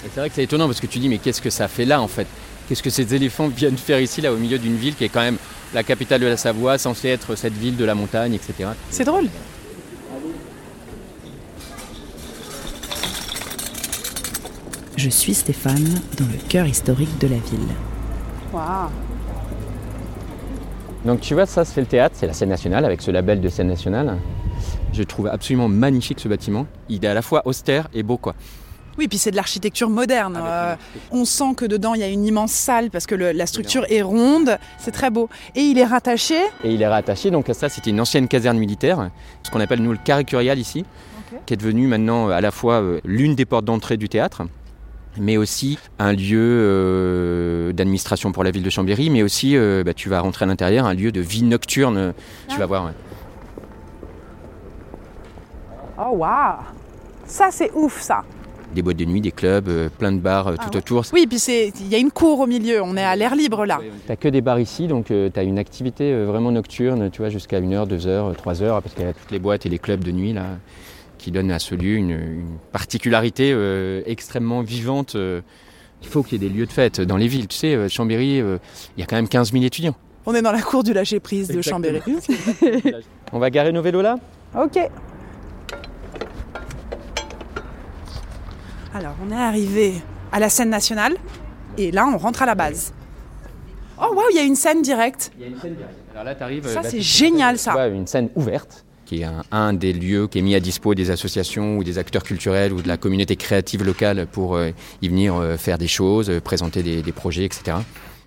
Et 0.04 0.08
c'est 0.12 0.20
vrai 0.20 0.28
que 0.28 0.34
c'est 0.34 0.44
étonnant 0.44 0.66
parce 0.66 0.80
que 0.80 0.86
tu 0.86 0.98
dis, 0.98 1.08
mais 1.08 1.18
qu'est-ce 1.18 1.40
que 1.40 1.50
ça 1.50 1.68
fait 1.68 1.84
là 1.84 2.00
en 2.00 2.08
fait? 2.08 2.26
Qu'est-ce 2.68 2.82
que 2.82 2.90
ces 2.90 3.14
éléphants 3.14 3.48
viennent 3.48 3.76
faire 3.76 4.00
ici, 4.00 4.20
là, 4.20 4.32
au 4.32 4.36
milieu 4.36 4.58
d'une 4.58 4.76
ville 4.76 4.94
qui 4.94 5.04
est 5.04 5.08
quand 5.08 5.20
même 5.20 5.38
la 5.74 5.82
capitale 5.82 6.20
de 6.20 6.26
la 6.26 6.36
Savoie, 6.36 6.78
censée 6.78 7.08
être 7.08 7.34
cette 7.34 7.54
ville 7.54 7.76
de 7.76 7.84
la 7.84 7.94
montagne, 7.94 8.34
etc. 8.34 8.70
C'est 8.90 9.04
drôle. 9.04 9.28
Je 15.02 15.08
suis 15.08 15.32
Stéphane 15.32 15.88
dans 16.18 16.26
le 16.26 16.36
cœur 16.50 16.66
historique 16.66 17.16
de 17.20 17.26
la 17.28 17.36
ville. 17.36 17.68
Waouh. 18.52 18.90
Donc 21.06 21.22
tu 21.22 21.32
vois, 21.32 21.46
ça 21.46 21.64
c'est 21.64 21.80
le 21.80 21.86
théâtre, 21.86 22.16
c'est 22.18 22.26
la 22.26 22.34
scène 22.34 22.50
nationale 22.50 22.84
avec 22.84 23.00
ce 23.00 23.10
label 23.10 23.40
de 23.40 23.48
scène 23.48 23.68
nationale. 23.68 24.18
Je 24.92 25.02
trouve 25.02 25.28
absolument 25.28 25.68
magnifique 25.68 26.20
ce 26.20 26.28
bâtiment. 26.28 26.66
Il 26.90 27.02
est 27.02 27.08
à 27.08 27.14
la 27.14 27.22
fois 27.22 27.40
austère 27.46 27.88
et 27.94 28.02
beau, 28.02 28.18
quoi. 28.18 28.34
Oui, 28.98 29.08
puis 29.08 29.16
c'est 29.16 29.30
de 29.30 29.36
l'architecture 29.36 29.88
moderne. 29.88 30.38
Euh, 30.38 30.74
on 31.12 31.24
sent 31.24 31.54
que 31.56 31.64
dedans 31.64 31.94
il 31.94 32.00
y 32.00 32.04
a 32.04 32.08
une 32.08 32.26
immense 32.26 32.52
salle 32.52 32.90
parce 32.90 33.06
que 33.06 33.14
le- 33.14 33.32
la 33.32 33.46
structure 33.46 33.86
est 33.88 34.02
ronde. 34.02 34.58
C'est 34.78 34.90
très 34.90 35.08
beau. 35.08 35.30
Et 35.54 35.60
il 35.62 35.78
est 35.78 35.86
rattaché. 35.86 36.36
Et 36.62 36.74
il 36.74 36.82
est 36.82 36.86
rattaché, 36.88 37.30
donc 37.30 37.48
à 37.48 37.54
ça 37.54 37.70
c'était 37.70 37.88
une 37.88 38.02
ancienne 38.02 38.28
caserne 38.28 38.58
militaire, 38.58 39.08
ce 39.44 39.50
qu'on 39.50 39.60
appelle 39.60 39.80
nous 39.80 39.92
le 39.92 39.98
carré 40.04 40.24
curial 40.24 40.58
ici, 40.58 40.84
qui 41.46 41.54
est 41.54 41.56
devenu 41.56 41.86
maintenant 41.86 42.28
à 42.28 42.42
la 42.42 42.50
fois 42.50 42.82
euh, 42.82 43.00
l'une 43.06 43.34
des 43.34 43.46
portes 43.46 43.64
d'entrée 43.64 43.96
du 43.96 44.10
théâtre, 44.10 44.42
mais 45.18 45.36
aussi 45.36 45.78
un 45.98 46.12
lieu 46.12 46.38
euh, 46.40 47.72
d'administration 47.72 48.32
pour 48.32 48.44
la 48.44 48.50
ville 48.50 48.62
de 48.62 48.70
Chambéry, 48.70 49.10
mais 49.10 49.22
aussi, 49.22 49.56
euh, 49.56 49.82
bah, 49.84 49.94
tu 49.94 50.08
vas 50.08 50.20
rentrer 50.20 50.44
à 50.44 50.48
l'intérieur, 50.48 50.86
un 50.86 50.94
lieu 50.94 51.12
de 51.12 51.20
vie 51.20 51.42
nocturne, 51.42 52.12
tu 52.48 52.58
vas 52.58 52.66
voir. 52.66 52.84
ouais. 52.86 52.92
Oh 55.98 56.16
waouh. 56.16 56.56
Ça 57.26 57.48
c'est 57.50 57.70
ouf 57.74 58.00
ça. 58.00 58.22
Des 58.74 58.82
boîtes 58.82 58.96
de 58.96 59.04
nuit, 59.04 59.20
des 59.20 59.32
clubs, 59.32 59.68
euh, 59.68 59.88
plein 59.88 60.12
de 60.12 60.18
bars 60.20 60.46
euh, 60.48 60.54
Ah 60.58 60.64
tout 60.64 60.70
ouais. 60.70 60.76
autour. 60.78 61.04
Oui, 61.12 61.26
puis 61.28 61.38
c'est 61.40 61.72
il 61.80 61.88
y 61.88 61.94
a 61.94 61.98
une 61.98 62.10
cour 62.12 62.40
au 62.40 62.46
milieu. 62.46 62.80
On 62.82 62.96
est 62.96 63.02
à 63.04 63.16
l'air 63.16 63.34
libre 63.34 63.66
là. 63.66 63.80
T'as 64.06 64.16
que 64.16 64.28
des 64.28 64.40
bars 64.40 64.60
ici, 64.60 64.86
donc 64.86 65.06
tu 65.06 65.30
as 65.34 65.42
une 65.42 65.58
activité 65.58 66.24
vraiment 66.24 66.52
nocturne, 66.52 67.10
tu 67.10 67.20
vois, 67.20 67.28
jusqu'à 67.30 67.60
1h, 67.60 67.86
2h, 67.88 68.34
3h, 68.36 68.80
parce 68.80 68.94
qu'il 68.94 69.04
y 69.04 69.08
a 69.08 69.12
toutes 69.12 69.30
les 69.30 69.38
boîtes 69.40 69.66
et 69.66 69.68
les 69.68 69.78
clubs 69.78 70.02
de 70.04 70.12
nuit 70.12 70.32
là. 70.32 70.44
Qui 71.20 71.30
donne 71.30 71.50
à 71.50 71.58
ce 71.58 71.74
lieu 71.74 71.94
une, 71.96 72.10
une 72.10 72.58
particularité 72.72 73.52
euh, 73.54 74.02
extrêmement 74.06 74.62
vivante. 74.62 75.14
euh. 75.16 75.40
Il 76.02 76.08
faut 76.08 76.22
qu'il 76.22 76.40
y 76.42 76.46
ait 76.46 76.48
des 76.48 76.54
lieux 76.54 76.64
de 76.66 76.72
fête 76.72 77.00
dans 77.02 77.18
les 77.18 77.28
villes. 77.28 77.46
Tu 77.46 77.56
sais, 77.56 77.74
euh, 77.74 77.88
Chambéry, 77.88 78.40
euh, 78.40 78.56
il 78.96 79.00
y 79.00 79.02
a 79.02 79.06
quand 79.06 79.16
même 79.16 79.28
15 79.28 79.52
000 79.52 79.62
étudiants. 79.64 79.94
On 80.24 80.34
est 80.34 80.40
dans 80.42 80.52
la 80.52 80.62
cour 80.62 80.82
du 80.82 80.92
lâcher-prise 80.94 81.48
de. 81.48 81.60
Chambéry. 81.60 82.00
On 83.32 83.38
va 83.38 83.50
garer 83.50 83.70
nos 83.72 83.82
vélos 83.82 84.02
là 84.02 84.16
Ok. 84.58 84.78
Alors, 88.92 89.14
on 89.24 89.30
est 89.30 89.36
arrivé 89.40 89.94
à 90.32 90.40
la 90.40 90.48
scène 90.48 90.70
nationale 90.70 91.14
et 91.78 91.90
là, 91.92 92.06
on 92.12 92.18
rentre 92.18 92.42
à 92.42 92.46
la 92.46 92.54
base. 92.56 92.92
Oh 94.02 94.12
waouh, 94.14 94.26
il 94.32 94.36
y 94.36 94.40
a 94.40 94.42
une 94.42 94.56
scène 94.56 94.82
directe. 94.82 95.30
Il 95.36 95.42
y 95.42 95.44
a 95.44 95.48
une 95.48 95.60
scène 95.60 95.76
Alors 96.12 96.24
là, 96.24 96.34
tu 96.34 96.42
arrives. 96.42 96.66
Ça, 96.66 96.82
c'est 96.82 97.00
génial, 97.00 97.56
ça. 97.58 97.86
une 97.88 98.06
scène 98.06 98.30
ouverte, 98.34 98.84
qui 99.10 99.22
est 99.22 99.24
un, 99.24 99.42
un 99.50 99.72
des 99.72 99.92
lieux 99.92 100.28
qui 100.28 100.38
est 100.38 100.42
mis 100.42 100.54
à 100.54 100.60
dispo 100.60 100.94
des 100.94 101.10
associations 101.10 101.76
ou 101.78 101.82
des 101.82 101.98
acteurs 101.98 102.22
culturels 102.22 102.72
ou 102.72 102.80
de 102.80 102.86
la 102.86 102.96
communauté 102.96 103.34
créative 103.34 103.82
locale 103.82 104.28
pour 104.30 104.54
euh, 104.54 104.70
y 105.02 105.08
venir 105.08 105.34
euh, 105.34 105.56
faire 105.56 105.78
des 105.78 105.88
choses, 105.88 106.30
euh, 106.30 106.40
présenter 106.40 106.84
des, 106.84 107.02
des 107.02 107.10
projets, 107.10 107.44
etc. 107.44 107.78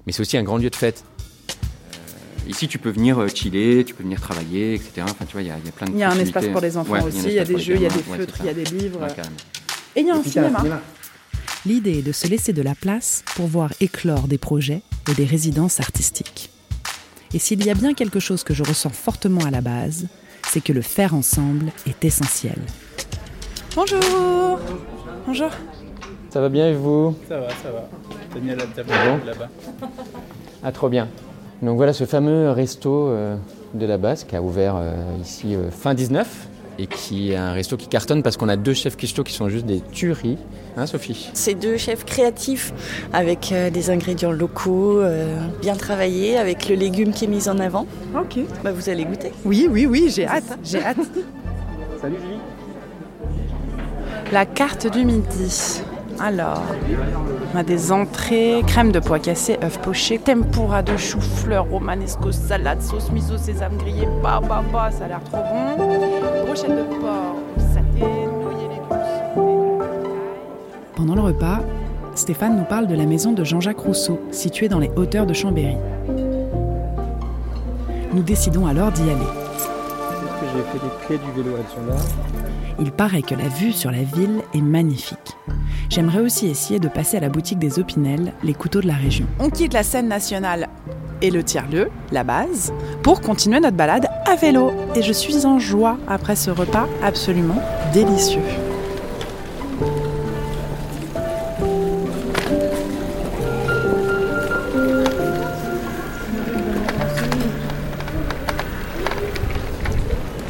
Mais 0.05 0.11
c'est 0.11 0.19
aussi 0.19 0.35
un 0.35 0.43
grand 0.43 0.57
lieu 0.57 0.69
de 0.69 0.75
fête. 0.75 1.05
Euh, 1.49 2.49
ici, 2.49 2.67
tu 2.67 2.79
peux 2.79 2.89
venir 2.89 3.17
euh, 3.17 3.29
chiller, 3.29 3.85
tu 3.85 3.93
peux 3.93 4.03
venir 4.03 4.19
travailler, 4.19 4.73
etc. 4.73 4.91
Enfin, 5.03 5.23
tu 5.25 5.31
vois, 5.31 5.41
il 5.41 5.47
y, 5.47 5.51
a- 5.51 5.57
il 5.57 5.65
y 5.65 5.69
a 5.69 5.71
plein 5.71 5.87
de 5.87 5.93
Il 5.93 5.99
y 5.99 6.03
a 6.03 6.11
un 6.11 6.19
espace 6.19 6.47
pour 6.47 6.59
les 6.59 6.75
enfants 6.75 6.91
Ouais, 6.91 7.01
aussi, 7.03 7.27
il 7.27 7.31
y 7.33 7.39
a 7.39 7.45
des 7.45 7.59
jeux, 7.59 7.75
il 7.75 7.81
y 7.83 7.85
a 7.85 7.89
des 7.89 8.03
feutres, 8.03 8.35
il 8.41 8.45
y 8.47 8.49
a 8.49 8.53
des 8.53 8.65
livres. 8.65 8.99
Ouais. 8.99 9.07
Et 9.95 10.01
il 10.01 10.07
y 10.07 10.11
a 10.11 10.15
un 10.15 10.21
cinéma. 10.23 10.57
cinéma. 10.59 10.81
L'idée 11.65 11.99
est 11.99 12.01
de 12.01 12.11
se 12.11 12.27
laisser 12.27 12.51
de 12.51 12.61
la 12.61 12.75
place 12.75 13.23
pour 13.37 13.47
voir 13.47 13.71
éclore 13.79 14.27
des 14.27 14.37
projets 14.37 14.81
et 15.09 15.13
des 15.13 15.23
résidences 15.23 15.79
artistiques. 15.79 16.49
Et 17.33 17.39
s'il 17.39 17.63
y 17.65 17.69
a 17.69 17.73
bien 17.73 17.93
quelque 17.93 18.19
chose 18.19 18.43
que 18.43 18.53
je 18.53 18.63
ressens 18.63 18.89
fortement 18.89 19.45
à 19.45 19.49
la 19.49 19.61
base, 19.61 20.07
c'est 20.53 20.62
que 20.62 20.72
le 20.72 20.83
faire 20.83 21.15
ensemble 21.15 21.72
est 21.88 22.05
essentiel. 22.05 22.60
Bonjour 23.75 24.60
Bonjour 25.25 25.50
Ça 26.29 26.41
va 26.41 26.50
bien 26.50 26.69
et 26.69 26.75
vous? 26.75 27.15
Ça 27.27 27.39
va, 27.39 27.50
ça 27.50 27.72
va. 27.72 27.89
T'as 28.31 28.39
mis 28.39 28.51
à 28.51 28.55
la 28.57 28.67
table 28.67 28.89
Bon. 28.89 29.25
là-bas. 29.25 29.50
Ah, 30.63 30.72
trop 30.72 30.89
bien. 30.89 31.07
Donc 31.63 31.77
voilà 31.77 31.91
ce 31.91 32.05
fameux 32.05 32.51
resto 32.51 33.07
euh, 33.07 33.36
de 33.74 33.86
la 33.88 33.98
base 33.98 34.25
qui 34.25 34.36
a 34.36 34.43
ouvert 34.43 34.75
euh, 34.77 34.93
ici 35.19 35.55
euh, 35.55 35.72
fin 35.72 35.95
19 35.95 36.48
et 36.79 36.87
qui 36.87 37.31
est 37.31 37.35
un 37.35 37.53
resto 37.53 37.77
qui 37.77 37.87
cartonne 37.87 38.23
parce 38.23 38.37
qu'on 38.37 38.49
a 38.49 38.55
deux 38.55 38.73
chefs 38.73 38.97
cuistots 38.97 39.23
qui 39.23 39.33
sont 39.33 39.49
juste 39.49 39.65
des 39.65 39.81
tueries. 39.81 40.37
Hein, 40.75 40.87
Sophie? 40.87 41.29
C'est 41.33 41.53
deux 41.53 41.77
chefs 41.77 42.05
créatifs 42.05 42.73
avec 43.13 43.51
euh, 43.51 43.69
des 43.69 43.89
ingrédients 43.91 44.31
locaux, 44.31 44.99
euh, 44.99 45.39
bien 45.61 45.75
travaillés, 45.75 46.37
avec 46.37 46.67
le 46.67 46.75
légume 46.75 47.11
qui 47.11 47.25
est 47.25 47.27
mis 47.27 47.47
en 47.47 47.59
avant. 47.59 47.85
Ok. 48.15 48.39
Bah, 48.63 48.71
vous 48.71 48.89
allez 48.89 49.05
goûter. 49.05 49.31
Oui, 49.45 49.67
oui, 49.69 49.85
oui, 49.85 50.11
j'ai 50.13 50.25
hâte, 50.25 50.57
j'ai 50.63 50.83
hâte. 50.83 50.97
Salut 52.01 52.15
Julie. 52.15 52.39
La 54.31 54.45
carte 54.45 54.91
du 54.91 55.05
midi. 55.05 55.83
Alors, 56.19 56.61
on 57.53 57.57
a 57.57 57.63
des 57.63 57.91
entrées, 57.91 58.61
crème 58.67 58.91
de 58.91 58.99
pois 58.99 59.19
cassé, 59.19 59.57
œufs 59.63 59.79
pochés, 59.79 60.19
tempura 60.19 60.83
de 60.83 60.95
chou-fleur, 60.95 61.65
romanesco, 61.69 62.31
salade, 62.31 62.81
sauce 62.81 63.11
miso, 63.11 63.37
sésame 63.37 63.77
grillé, 63.77 64.07
bah 64.21 64.39
bah 64.47 64.63
bah, 64.71 64.89
ça 64.91 65.05
a 65.05 65.07
l'air 65.07 65.21
trop 65.23 65.37
bon. 65.77 65.92
Brochette 66.53 66.69
de 66.69 66.83
porc, 67.01 67.36
saté, 67.57 67.81
nouilles 68.00 68.65
et 68.65 68.69
légumes. 68.69 69.81
Pendant 70.95 71.15
le 71.15 71.22
repas, 71.22 71.62
Stéphane 72.13 72.57
nous 72.57 72.63
parle 72.65 72.86
de 72.86 72.93
la 72.93 73.07
maison 73.07 73.31
de 73.31 73.43
Jean-Jacques 73.43 73.79
Rousseau, 73.79 74.19
située 74.29 74.69
dans 74.69 74.77
les 74.77 74.91
hauteurs 74.95 75.25
de 75.25 75.33
Chambéry. 75.33 75.77
Nous 78.13 78.22
décidons 78.22 78.67
alors 78.67 78.91
d'y 78.91 79.01
aller. 79.01 79.13
Est-ce 79.13 79.65
que 79.65 80.45
j'ai 80.53 80.62
fait 80.62 80.86
les 80.86 81.07
pieds 81.07 81.17
du 81.25 81.41
vélo 81.41 81.57
elles 81.57 81.75
sont 81.75 81.88
là? 81.88 81.95
Il 82.79 82.91
paraît 82.91 83.24
que 83.24 83.33
la 83.33 83.48
vue 83.48 83.72
sur 83.72 83.89
la 83.89 84.03
ville 84.03 84.43
est 84.53 84.62
magnifique. 84.62 85.36
J'aimerais 85.89 86.19
aussi 86.19 86.45
essayer 86.48 86.79
de 86.79 86.88
passer 86.88 87.17
à 87.17 87.19
la 87.19 87.29
boutique 87.29 87.57
des 87.57 87.79
Opinel, 87.79 88.31
les 88.43 88.53
couteaux 88.53 88.81
de 88.81 88.88
la 88.88 88.93
région. 88.93 89.25
On 89.39 89.50
quitte 89.50 89.74
la 89.74 89.81
scène 89.81 90.07
nationale 90.07 90.69
et 91.23 91.31
le 91.31 91.41
tiers-lieu, 91.41 91.89
la 92.11 92.23
base, 92.23 92.73
pour 93.01 93.21
continuer 93.21 93.59
notre 93.59 93.77
balade 93.77 94.07
à 94.27 94.35
vélo. 94.35 94.71
Et 94.93 95.01
je 95.01 95.13
suis 95.13 95.45
en 95.45 95.57
joie 95.57 95.97
après 96.07 96.35
ce 96.35 96.51
repas 96.51 96.87
absolument 97.01 97.59
délicieux. 97.93 98.41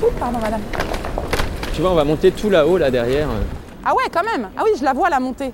Ouh, 0.02 0.12
pardon 0.20 0.40
madame. 0.40 0.62
Tu 1.74 1.82
vois, 1.82 1.92
on 1.92 1.96
va 1.96 2.04
monter 2.04 2.32
tout 2.32 2.50
là-haut, 2.50 2.78
là 2.78 2.90
derrière. 2.90 3.28
Ah 3.86 3.94
ouais, 3.94 4.04
quand 4.12 4.24
même. 4.24 4.50
Ah 4.58 4.62
oui, 4.64 4.72
je 4.78 4.84
la 4.84 4.94
vois 4.94 5.10
la 5.10 5.20
montée. 5.20 5.54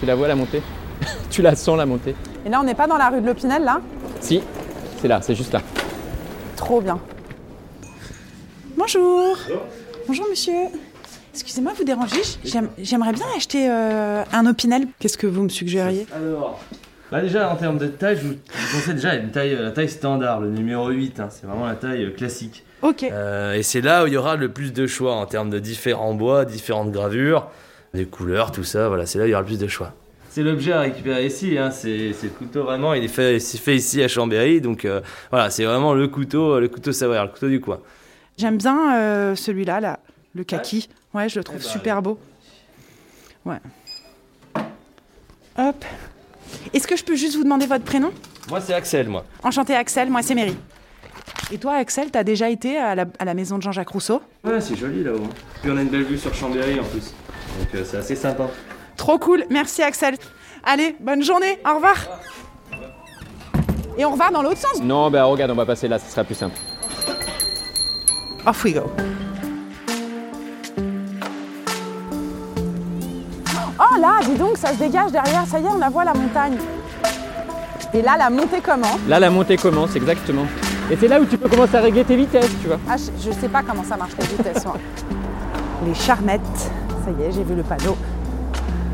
Tu 0.00 0.06
la 0.06 0.16
vois 0.16 0.26
la 0.28 0.34
montée? 0.34 0.62
Tu 1.30 1.42
la 1.42 1.54
sens 1.54 1.76
la 1.76 1.86
montée? 1.86 2.16
Et 2.44 2.48
là, 2.48 2.58
on 2.60 2.64
n'est 2.64 2.74
pas 2.74 2.86
dans 2.86 2.96
la 2.96 3.10
rue 3.10 3.20
de 3.20 3.26
l'Opinel, 3.26 3.62
là? 3.62 3.80
Si, 4.20 4.40
c'est 5.00 5.08
là, 5.08 5.20
c'est 5.22 5.34
juste 5.34 5.52
là. 5.52 5.62
Trop 6.56 6.80
bien. 6.80 6.98
Bonjour. 8.76 9.36
Bonjour, 10.06 10.26
monsieur. 10.28 10.54
Excusez-moi 11.32 11.72
vous 11.76 11.84
déranger. 11.84 12.20
J'aime- 12.44 12.70
J'aimerais 12.78 13.12
bien 13.12 13.26
acheter 13.36 13.68
euh, 13.70 14.24
un 14.32 14.46
Opinel. 14.46 14.86
Qu'est-ce 14.98 15.18
que 15.18 15.26
vous 15.26 15.42
me 15.42 15.48
suggériez? 15.48 16.06
Alors, 16.14 16.60
bah 17.12 17.20
déjà 17.22 17.50
en 17.50 17.56
termes 17.56 17.78
de 17.78 17.86
taille, 17.86 18.16
je 18.16 18.26
vous, 18.26 18.34
je 18.34 18.66
vous 18.66 18.78
conseille 18.78 18.94
déjà 18.94 19.14
une 19.14 19.30
taille, 19.30 19.56
la 19.58 19.70
taille 19.70 19.88
standard, 19.88 20.40
le 20.40 20.50
numéro 20.50 20.88
8, 20.88 21.20
hein, 21.20 21.28
c'est 21.30 21.46
vraiment 21.46 21.66
la 21.66 21.74
taille 21.76 22.04
euh, 22.04 22.10
classique. 22.10 22.64
Ok. 22.82 23.04
Euh, 23.04 23.54
et 23.54 23.62
c'est 23.62 23.80
là 23.80 24.04
où 24.04 24.06
il 24.08 24.12
y 24.12 24.16
aura 24.16 24.36
le 24.36 24.50
plus 24.50 24.72
de 24.72 24.86
choix 24.86 25.14
en 25.14 25.26
termes 25.26 25.48
de 25.50 25.58
différents 25.58 26.14
bois, 26.14 26.44
différentes 26.44 26.90
gravures, 26.90 27.48
des 27.94 28.04
couleurs, 28.04 28.50
tout 28.52 28.64
ça, 28.64 28.88
voilà, 28.88 29.06
c'est 29.06 29.18
là 29.18 29.24
où 29.24 29.28
il 29.28 29.30
y 29.30 29.34
aura 29.34 29.42
le 29.42 29.46
plus 29.46 29.58
de 29.58 29.68
choix. 29.68 29.92
C'est 30.30 30.42
l'objet 30.42 30.72
à 30.72 30.80
récupérer 30.80 31.26
ici, 31.26 31.56
hein, 31.58 31.70
c'est 31.70 32.12
le 32.22 32.28
couteau 32.28 32.62
vraiment, 32.62 32.94
il 32.94 33.02
est 33.04 33.08
fait, 33.08 33.38
ici 33.74 34.02
à 34.02 34.08
Chambéry, 34.08 34.60
donc 34.60 34.84
euh, 34.84 35.00
voilà, 35.30 35.50
c'est 35.50 35.64
vraiment 35.64 35.94
le 35.94 36.06
couteau, 36.06 36.60
le 36.60 36.68
couteau 36.68 36.92
savoyard, 36.92 37.24
le 37.26 37.32
couteau 37.32 37.48
du 37.48 37.60
coin. 37.60 37.80
J'aime 38.36 38.58
bien 38.58 38.94
euh, 38.96 39.34
celui-là, 39.34 39.80
là, 39.80 40.00
le 40.34 40.44
kaki. 40.44 40.88
Ouais, 41.14 41.28
je 41.28 41.38
le 41.40 41.44
trouve 41.44 41.58
Eh 41.60 41.64
bah, 41.64 41.70
super 41.70 42.02
beau. 42.02 42.18
Ouais. 43.44 43.58
Hop. 45.56 45.84
Est-ce 46.72 46.86
que 46.86 46.96
je 46.96 47.02
peux 47.04 47.16
juste 47.16 47.36
vous 47.36 47.44
demander 47.44 47.66
votre 47.66 47.84
prénom? 47.84 48.12
Moi 48.48 48.60
c'est 48.60 48.74
Axel, 48.74 49.08
moi. 49.08 49.24
Enchanté 49.42 49.74
Axel, 49.74 50.10
moi 50.10 50.22
c'est 50.22 50.34
Mary. 50.34 50.56
Et 51.50 51.58
toi 51.58 51.74
Axel, 51.74 52.10
t'as 52.10 52.22
déjà 52.24 52.50
été 52.50 52.76
à 52.76 52.94
la, 52.94 53.06
à 53.18 53.24
la 53.24 53.34
maison 53.34 53.56
de 53.56 53.62
Jean-Jacques 53.62 53.88
Rousseau? 53.88 54.20
Ouais, 54.44 54.60
c'est 54.60 54.76
joli 54.76 55.02
là-haut. 55.02 55.26
Puis 55.62 55.70
on 55.70 55.76
a 55.76 55.82
une 55.82 55.88
belle 55.88 56.04
vue 56.04 56.18
sur 56.18 56.32
Chambéry 56.34 56.78
en 56.78 56.84
plus, 56.84 57.14
donc 57.58 57.74
euh, 57.74 57.82
c'est 57.84 57.96
assez 57.96 58.14
sympa. 58.14 58.48
Trop 58.98 59.18
cool, 59.18 59.44
merci 59.48 59.82
Axel. 59.82 60.16
Allez, 60.64 60.94
bonne 61.00 61.22
journée, 61.22 61.58
au 61.64 61.76
revoir. 61.76 61.94
Et 63.96 64.04
on 64.04 64.10
repart 64.10 64.32
dans 64.32 64.42
l'autre 64.42 64.58
sens. 64.58 64.82
Non, 64.82 65.10
bah 65.10 65.24
regarde, 65.24 65.50
on 65.52 65.54
va 65.54 65.64
passer 65.64 65.88
là, 65.88 65.98
ce 65.98 66.10
sera 66.10 66.24
plus 66.24 66.34
simple. 66.34 66.56
Off 68.44 68.62
we 68.64 68.74
go. 68.74 68.82
Oh 73.80 74.00
là, 74.00 74.18
dis 74.24 74.34
donc, 74.34 74.56
ça 74.58 74.68
se 74.72 74.78
dégage 74.78 75.12
derrière, 75.12 75.46
ça 75.46 75.58
y 75.60 75.64
est, 75.64 75.68
on 75.68 75.78
la 75.78 75.88
voit 75.88 76.04
la 76.04 76.14
montagne. 76.14 76.58
Et 77.94 78.02
là, 78.02 78.16
la 78.18 78.28
montée 78.30 78.60
comment 78.62 78.98
Là, 79.08 79.18
la 79.20 79.30
montée 79.30 79.56
commence, 79.56 79.96
exactement. 79.96 80.44
Et 80.90 80.96
c'est 80.96 81.08
là 81.08 81.20
où 81.20 81.24
tu 81.24 81.38
peux 81.38 81.48
commencer 81.48 81.76
à 81.76 81.80
régler 81.80 82.04
tes 82.04 82.16
vitesses, 82.16 82.50
tu 82.60 82.66
vois. 82.68 82.78
Ah, 82.88 82.96
je, 82.96 83.30
je 83.30 83.32
sais 83.32 83.48
pas 83.48 83.62
comment 83.62 83.84
ça 83.84 83.96
marche 83.96 84.12
les 84.18 84.26
vitesses. 84.26 84.64
moi. 84.64 84.76
Les 85.86 85.94
charmettes, 85.94 86.40
ça 87.04 87.10
y 87.16 87.22
est, 87.22 87.30
j'ai 87.30 87.44
vu 87.44 87.54
le 87.54 87.62
panneau. 87.62 87.96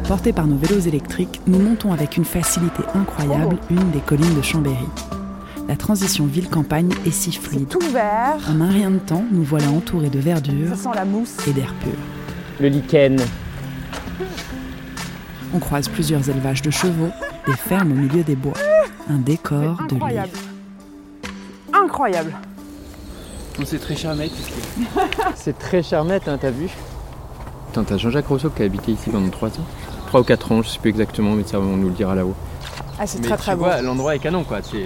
Portés 0.07 0.33
par 0.33 0.47
nos 0.47 0.57
vélos 0.57 0.81
électriques, 0.81 1.41
nous 1.47 1.59
montons 1.59 1.93
avec 1.93 2.17
une 2.17 2.25
facilité 2.25 2.83
incroyable 2.95 3.57
une 3.71 3.91
des 3.91 4.01
collines 4.01 4.35
de 4.37 4.43
Chambéry. 4.43 4.87
La 5.67 5.77
transition 5.77 6.27
ville-campagne 6.27 6.91
est 7.07 7.11
si 7.11 7.33
fluide. 7.33 7.69
Tout 7.69 7.81
vert, 7.91 8.37
En 8.51 8.61
un 8.61 8.69
rien 8.69 8.91
de 8.91 8.99
temps, 8.99 9.25
nous 9.33 9.43
voilà 9.43 9.69
entourés 9.71 10.11
de 10.11 10.19
verdure 10.19 10.69
ça 10.69 10.77
sent 10.77 10.89
la 10.95 11.07
mousse. 11.07 11.37
et 11.49 11.53
d'air 11.53 11.73
pur. 11.83 11.93
Le 12.61 12.69
lichen. 12.69 13.17
On 15.55 15.59
croise 15.59 15.89
plusieurs 15.89 16.29
élevages 16.29 16.61
de 16.61 16.71
chevaux, 16.71 17.11
des 17.47 17.55
fermes 17.55 17.93
au 17.93 17.95
milieu 17.95 18.23
des 18.23 18.37
bois. 18.37 18.53
Un 19.09 19.17
décor 19.19 19.79
de 19.89 19.95
Incroyable. 19.95 20.29
livre. 21.73 21.83
Incroyable. 21.83 22.33
C'est 23.65 23.79
très 23.81 23.97
charmé. 23.97 24.31
C'est 25.35 25.59
très 25.59 25.83
charmette, 25.83 26.29
hein, 26.29 26.37
t'as 26.41 26.51
vu? 26.51 26.69
Attends, 27.71 27.85
t'as 27.85 27.97
Jean-Jacques 27.97 28.27
Rousseau 28.27 28.51
qui 28.51 28.63
a 28.63 28.67
habité 28.67 28.93
ici 28.93 29.09
pendant 29.11 29.29
3 29.31 29.49
ans 29.49 29.65
3 30.15 30.21
ou 30.21 30.25
4 30.25 30.53
ans, 30.53 30.63
je 30.63 30.69
sais 30.69 30.79
plus 30.79 30.91
exactement, 30.91 31.33
mais 31.33 31.43
ça, 31.43 31.59
on 31.59 31.77
nous 31.77 31.89
le 31.89 31.95
dira 31.95 32.15
là-haut. 32.15 32.37
Ah, 33.01 33.05
c'est 33.05 33.19
Mais 33.19 33.27
très 33.27 33.35
tu 33.37 33.43
très 33.43 33.57
beau. 33.57 33.65
vois, 33.65 33.83
l'endroit 33.83 34.15
est 34.15 34.21
canon, 34.21 34.45
quoi. 34.45 34.59
C'est... 34.63 34.85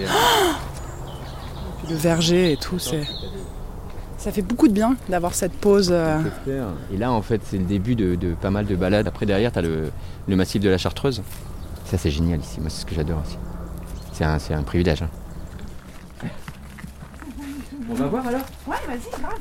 Le 1.90 1.94
verger 1.97 2.52
et 2.52 2.56
tout, 2.56 2.78
c'est. 2.78 3.02
Ça 4.16 4.32
fait 4.32 4.40
beaucoup 4.40 4.68
de 4.68 4.73
bien 4.73 4.97
d'avoir 5.11 5.35
cette 5.35 5.52
pause. 5.52 5.90
euh, 5.92 6.23
Et 6.90 6.97
là, 6.97 7.12
en 7.12 7.20
fait, 7.20 7.42
c'est 7.44 7.58
le 7.58 7.64
début 7.64 7.94
de, 7.94 8.14
de 8.14 8.32
pas 8.32 8.49
mal 8.49 8.64
de 8.64 8.75
balades. 8.75 9.06
Après, 9.06 9.26
derrière, 9.26 9.52
t'as 9.52 9.61
le, 9.61 9.90
le 10.26 10.37
massif 10.37 10.62
de 10.62 10.70
la 10.70 10.78
Chartreuse. 10.78 11.23
Ça, 11.85 11.99
c'est 11.99 12.11
génial 12.11 12.40
ici. 12.40 12.58
Moi, 12.62 12.70
c'est 12.70 12.80
ce 12.80 12.87
que 12.87 12.94
j'adore 12.94 13.20
aussi. 13.23 13.37
C'est 14.14 14.25
un, 14.25 14.38
c'est 14.38 14.54
un 14.54 14.62
privilège. 14.62 15.02
hein. 15.02 15.11
On 17.90 17.94
va 17.94 18.06
voir 18.06 18.26
alors 18.26 18.40
Ouais, 18.66 18.76
vas-y, 18.87 19.11
grave. 19.20 19.38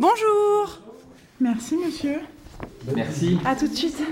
Bonjour 0.00 0.78
Merci 1.40 1.76
monsieur. 1.76 2.20
Merci. 2.94 3.38
À 3.44 3.54
tout 3.54 3.68
de 3.68 3.74
suite. 3.74 4.02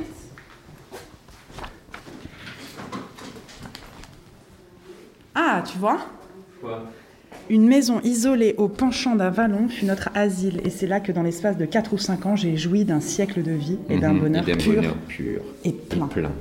Ah, 5.35 5.63
tu 5.71 5.79
vois? 5.79 5.99
Quoi? 6.61 6.85
Une 7.49 7.67
maison 7.69 8.01
isolée 8.03 8.55
au 8.59 8.69
penchant 8.69 9.15
d'un 9.15 9.31
vallon 9.31 9.69
fut 9.69 9.85
notre 9.85 10.09
asile, 10.15 10.61
et 10.65 10.71
c'est 10.71 10.87
là 10.89 10.99
que 11.01 11.13
dans 11.13 11.23
l'espace 11.23 11.57
de 11.57 11.65
4 11.65 11.93
ou 11.93 11.99
5 11.99 12.27
ans, 12.27 12.37
j'ai 12.37 12.57
joui 12.57 12.85
d'un 12.85 13.01
siècle 13.01 13.43
de 13.43 13.53
vie 13.53 13.79
et 13.89 13.99
d'un 13.99 14.15
Mhm, 14.15 14.21
bonheur 14.21 14.45
pur 14.45 14.75
bonheur 14.75 14.97
pur 15.07 15.43
et 15.65 15.73
plein. 15.73 16.07
plein. 16.09 16.33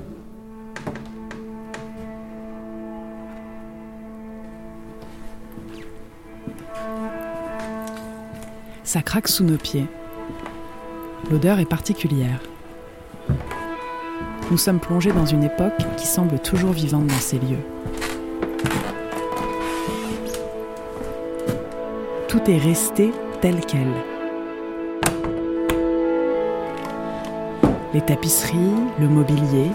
Ça 8.84 9.02
craque 9.02 9.28
sous 9.28 9.44
nos 9.44 9.56
pieds. 9.58 9.86
L'odeur 11.28 11.58
est 11.58 11.64
particulière. 11.64 12.40
Nous 14.48 14.58
sommes 14.58 14.78
plongés 14.78 15.10
dans 15.10 15.26
une 15.26 15.42
époque 15.42 15.82
qui 15.96 16.06
semble 16.06 16.38
toujours 16.38 16.70
vivante 16.70 17.08
dans 17.08 17.14
ces 17.14 17.38
lieux. 17.38 17.64
Tout 22.28 22.48
est 22.48 22.58
resté 22.58 23.10
tel 23.40 23.56
quel. 23.66 23.88
Les 27.92 28.02
tapisseries, 28.02 28.58
le 29.00 29.08
mobilier, 29.08 29.72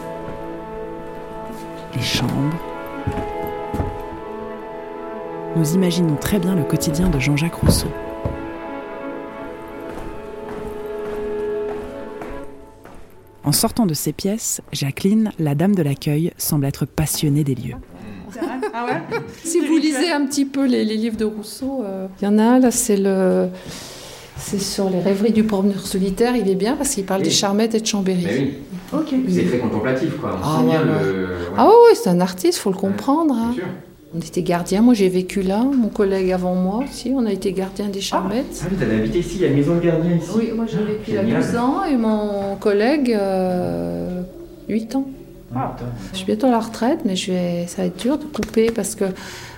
les 1.94 2.02
chambres. 2.02 2.32
Nous 5.58 5.74
imaginons 5.74 6.16
très 6.16 6.40
bien 6.40 6.56
le 6.56 6.64
quotidien 6.64 7.10
de 7.10 7.20
Jean-Jacques 7.20 7.56
Rousseau. 7.56 7.92
En 13.52 13.54
sortant 13.54 13.86
de 13.86 13.94
ces 13.94 14.14
pièces, 14.14 14.62
Jacqueline, 14.72 15.34
la 15.38 15.56
dame 15.56 15.76
de 15.76 15.84
l'accueil, 15.84 16.32
semble 16.38 16.64
être 16.66 16.86
passionnée 16.86 17.44
des 17.44 17.54
lieux. 17.54 17.74
Si 19.44 19.60
vous 19.60 19.76
lisez 19.76 20.10
un 20.10 20.26
petit 20.26 20.46
peu 20.46 20.66
les, 20.66 20.86
les 20.86 20.96
livres 20.96 21.18
de 21.18 21.26
Rousseau, 21.26 21.82
euh, 21.84 22.08
il 22.22 22.24
y 22.24 22.28
en 22.30 22.40
a 22.40 22.44
un 22.44 22.60
là, 22.60 22.72
c'est 22.72 22.96
le. 22.96 23.50
C'est 24.38 24.58
sur 24.62 24.90
les 24.90 25.02
rêveries 25.02 25.34
du 25.34 25.44
promeneur 25.44 25.86
solitaire, 25.86 26.34
il 26.38 26.50
est 26.50 26.56
bien 26.56 26.78
parce 26.78 26.92
qu'il 26.96 27.04
parle 27.04 27.20
Oui. 27.24 27.28
des 27.28 27.34
charmettes 27.34 27.76
et 27.76 27.82
de 27.82 27.86
Chambéry. 27.86 28.26
oui. 28.26 28.54
Ok. 28.94 29.14
C'est 29.28 29.44
très 29.44 29.58
contemplatif, 29.60 30.16
quoi. 30.22 30.40
On 30.42 30.46
Ah, 30.48 30.58
sent 30.62 30.66
bien 30.70 30.80
ouais, 30.80 31.04
le. 31.12 31.28
Ah 31.58 31.68
oui, 31.68 31.98
c'est 32.02 32.10
un 32.10 32.22
artiste, 32.22 32.58
faut 32.60 32.72
le 32.72 32.78
comprendre. 32.78 33.36
hein. 33.36 33.54
On 34.14 34.20
était 34.20 34.42
gardien, 34.42 34.82
moi 34.82 34.94
j'ai 34.94 35.08
vécu 35.08 35.42
là, 35.42 35.64
mon 35.64 35.88
collègue 35.88 36.32
avant 36.34 36.54
moi 36.54 36.84
aussi, 36.84 37.14
on 37.16 37.26
a 37.26 37.32
été 37.32 37.54
gardien 37.54 37.88
des 37.88 38.02
charmettes. 38.02 38.62
Ah 38.62 38.68
oui, 38.70 38.78
t'avais 38.78 38.96
habité 38.98 39.20
ici, 39.20 39.36
il 39.36 39.42
y 39.42 39.46
a 39.46 39.48
une 39.48 39.56
maison 39.56 39.76
de 39.76 39.80
gardien 39.80 40.16
ici. 40.18 40.30
Oui, 40.36 40.52
moi 40.54 40.66
j'ai 40.68 40.84
vécu 40.84 41.14
là 41.14 41.22
Génial. 41.24 41.42
12 41.42 41.56
ans 41.56 41.84
et 41.86 41.96
mon 41.96 42.56
collègue 42.60 43.14
euh, 43.18 44.22
8 44.68 44.96
ans. 44.96 45.06
Je 46.12 46.18
suis 46.18 46.26
bientôt 46.26 46.48
à 46.48 46.52
la 46.52 46.60
retraite, 46.60 47.00
mais 47.06 47.16
je 47.16 47.32
vais, 47.32 47.68
ça 47.68 47.82
va 47.84 47.88
être 47.88 47.98
dur 48.02 48.18
de 48.18 48.24
couper 48.26 48.72
parce 48.72 48.96
que 48.96 49.06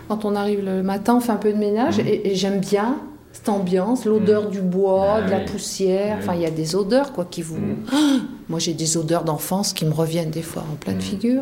quand 0.07 0.23
on 0.25 0.35
arrive 0.35 0.63
le 0.63 0.83
matin, 0.83 1.15
on 1.15 1.19
fait 1.19 1.31
un 1.31 1.35
peu 1.37 1.51
de 1.51 1.57
ménage 1.57 1.97
Mhm. 1.99 2.07
et, 2.07 2.31
et 2.31 2.35
j'aime 2.35 2.59
bien 2.59 2.97
cette 3.31 3.49
ambiance, 3.49 4.05
l'odeur 4.05 4.49
du 4.49 4.61
bois, 4.61 5.15
Ah 5.17 5.21
de 5.23 5.31
la 5.31 5.37
oui. 5.39 5.45
poussière. 5.51 6.17
Oui. 6.19 6.23
Enfin, 6.23 6.35
il 6.35 6.41
y 6.41 6.45
a 6.45 6.51
des 6.51 6.75
odeurs 6.75 7.11
quoi 7.13 7.25
qui 7.29 7.41
vous. 7.41 7.57
Mhm. 7.57 7.75
Ah 7.91 7.95
moi, 8.49 8.59
j'ai 8.59 8.73
des 8.73 8.97
odeurs 8.97 9.23
d'enfance 9.23 9.73
qui 9.73 9.85
me 9.85 9.93
reviennent 9.93 10.29
des 10.29 10.41
fois 10.43 10.63
en 10.71 10.75
pleine 10.75 11.01
figure. 11.01 11.41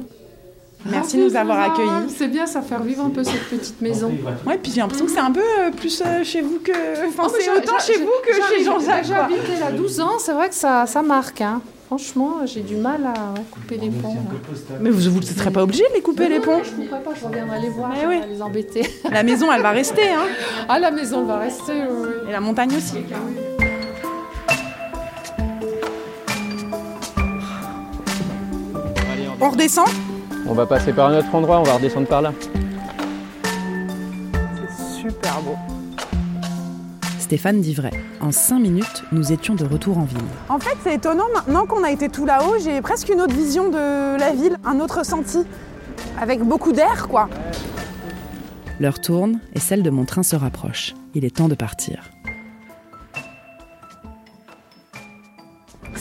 Merci 0.85 1.17
de 1.17 1.23
nous 1.25 1.35
avoir 1.35 1.59
accueillis. 1.59 2.09
C'est 2.15 2.27
bien, 2.27 2.45
ça 2.47 2.61
fait 2.61 2.75
revivre 2.75 3.05
un 3.05 3.09
peu 3.09 3.23
cette 3.23 3.43
petite 3.49 3.79
maison. 3.81 4.11
Ouais, 4.47 4.57
puis 4.61 4.71
j'ai 4.71 4.81
l'impression 4.81 5.05
que 5.05 5.11
c'est 5.11 5.19
un 5.19 5.31
peu 5.31 5.39
euh, 5.41 5.69
plus 5.71 6.01
euh, 6.05 6.23
chez 6.23 6.41
vous 6.41 6.59
que. 6.63 6.71
Enfin, 7.07 7.23
Oh, 7.27 7.31
c'est 7.39 7.49
autant 7.51 7.77
chez 7.79 7.97
vous 7.99 8.09
que 8.25 8.33
chez 8.33 8.63
j'a- 8.63 8.71
Jean-Jacques. 8.71 9.05
J'ai 9.05 9.13
habité 9.13 9.59
là 9.59 9.71
12 9.71 9.99
ans, 10.01 10.11
c'est 10.19 10.33
vrai 10.33 10.49
que 10.49 10.55
ça, 10.55 10.85
ça 10.87 11.01
marque. 11.03 11.41
Hein. 11.41 11.61
Franchement, 11.85 12.37
j'ai 12.45 12.61
du 12.61 12.77
mal 12.77 13.01
à 13.05 13.09
ouais, 13.33 13.43
couper 13.51 13.77
les 13.77 13.89
ponts. 13.89 14.13
là. 14.15 14.75
Mais 14.79 14.89
vous 14.89 15.09
ne 15.09 15.21
serez 15.21 15.51
pas 15.51 15.61
obligé 15.63 15.83
de 15.89 15.93
les 15.93 16.01
couper 16.01 16.29
les 16.29 16.39
ponts. 16.39 16.57
non, 16.59 16.63
Je 16.63 16.71
ne 16.81 16.85
couperai 16.87 17.01
pas, 17.03 17.11
je 17.19 17.25
reviendrai 17.27 17.59
les 17.59 17.69
voir, 17.69 17.89
Mais 17.93 18.01
je 18.01 18.07
oui. 18.07 18.19
vais 18.21 18.27
les 18.27 18.41
embêter. 18.41 18.87
La 19.11 19.23
maison, 19.23 19.51
elle 19.51 19.61
va 19.61 19.71
rester, 19.71 20.09
hein. 20.09 20.23
Ah, 20.69 20.79
la 20.79 20.89
maison 20.89 21.25
va 21.25 21.37
rester, 21.39 21.73
oui. 21.89 22.09
Et 22.29 22.31
la 22.31 22.39
montagne 22.39 22.75
aussi. 22.77 22.95
On 29.39 29.49
redescend? 29.49 29.87
On 30.47 30.53
va 30.53 30.65
passer 30.65 30.91
par 30.91 31.09
un 31.09 31.17
autre 31.17 31.33
endroit, 31.33 31.59
on 31.59 31.63
va 31.63 31.73
redescendre 31.73 32.07
par 32.07 32.21
là. 32.21 32.33
C'est 33.43 35.01
super 35.01 35.41
beau. 35.41 35.55
Stéphane 37.19 37.61
dit 37.61 37.73
vrai. 37.73 37.91
En 38.19 38.31
cinq 38.31 38.59
minutes, 38.59 39.03
nous 39.11 39.31
étions 39.31 39.55
de 39.55 39.63
retour 39.65 39.97
en 39.97 40.03
ville. 40.03 40.17
En 40.49 40.59
fait, 40.59 40.75
c'est 40.83 40.95
étonnant, 40.95 41.27
maintenant 41.33 41.65
qu'on 41.65 41.83
a 41.83 41.91
été 41.91 42.09
tout 42.09 42.25
là-haut, 42.25 42.55
j'ai 42.61 42.81
presque 42.81 43.09
une 43.09 43.21
autre 43.21 43.33
vision 43.35 43.69
de 43.69 44.19
la 44.19 44.31
ville, 44.31 44.57
un 44.65 44.79
autre 44.79 44.99
ressenti, 44.99 45.39
avec 46.19 46.41
beaucoup 46.41 46.73
d'air, 46.73 47.07
quoi. 47.07 47.29
L'heure 48.79 48.99
tourne 48.99 49.39
et 49.53 49.59
celle 49.59 49.83
de 49.83 49.89
mon 49.89 50.05
train 50.05 50.23
se 50.23 50.35
rapproche. 50.35 50.93
Il 51.13 51.23
est 51.23 51.37
temps 51.37 51.47
de 51.47 51.55
partir. 51.55 52.03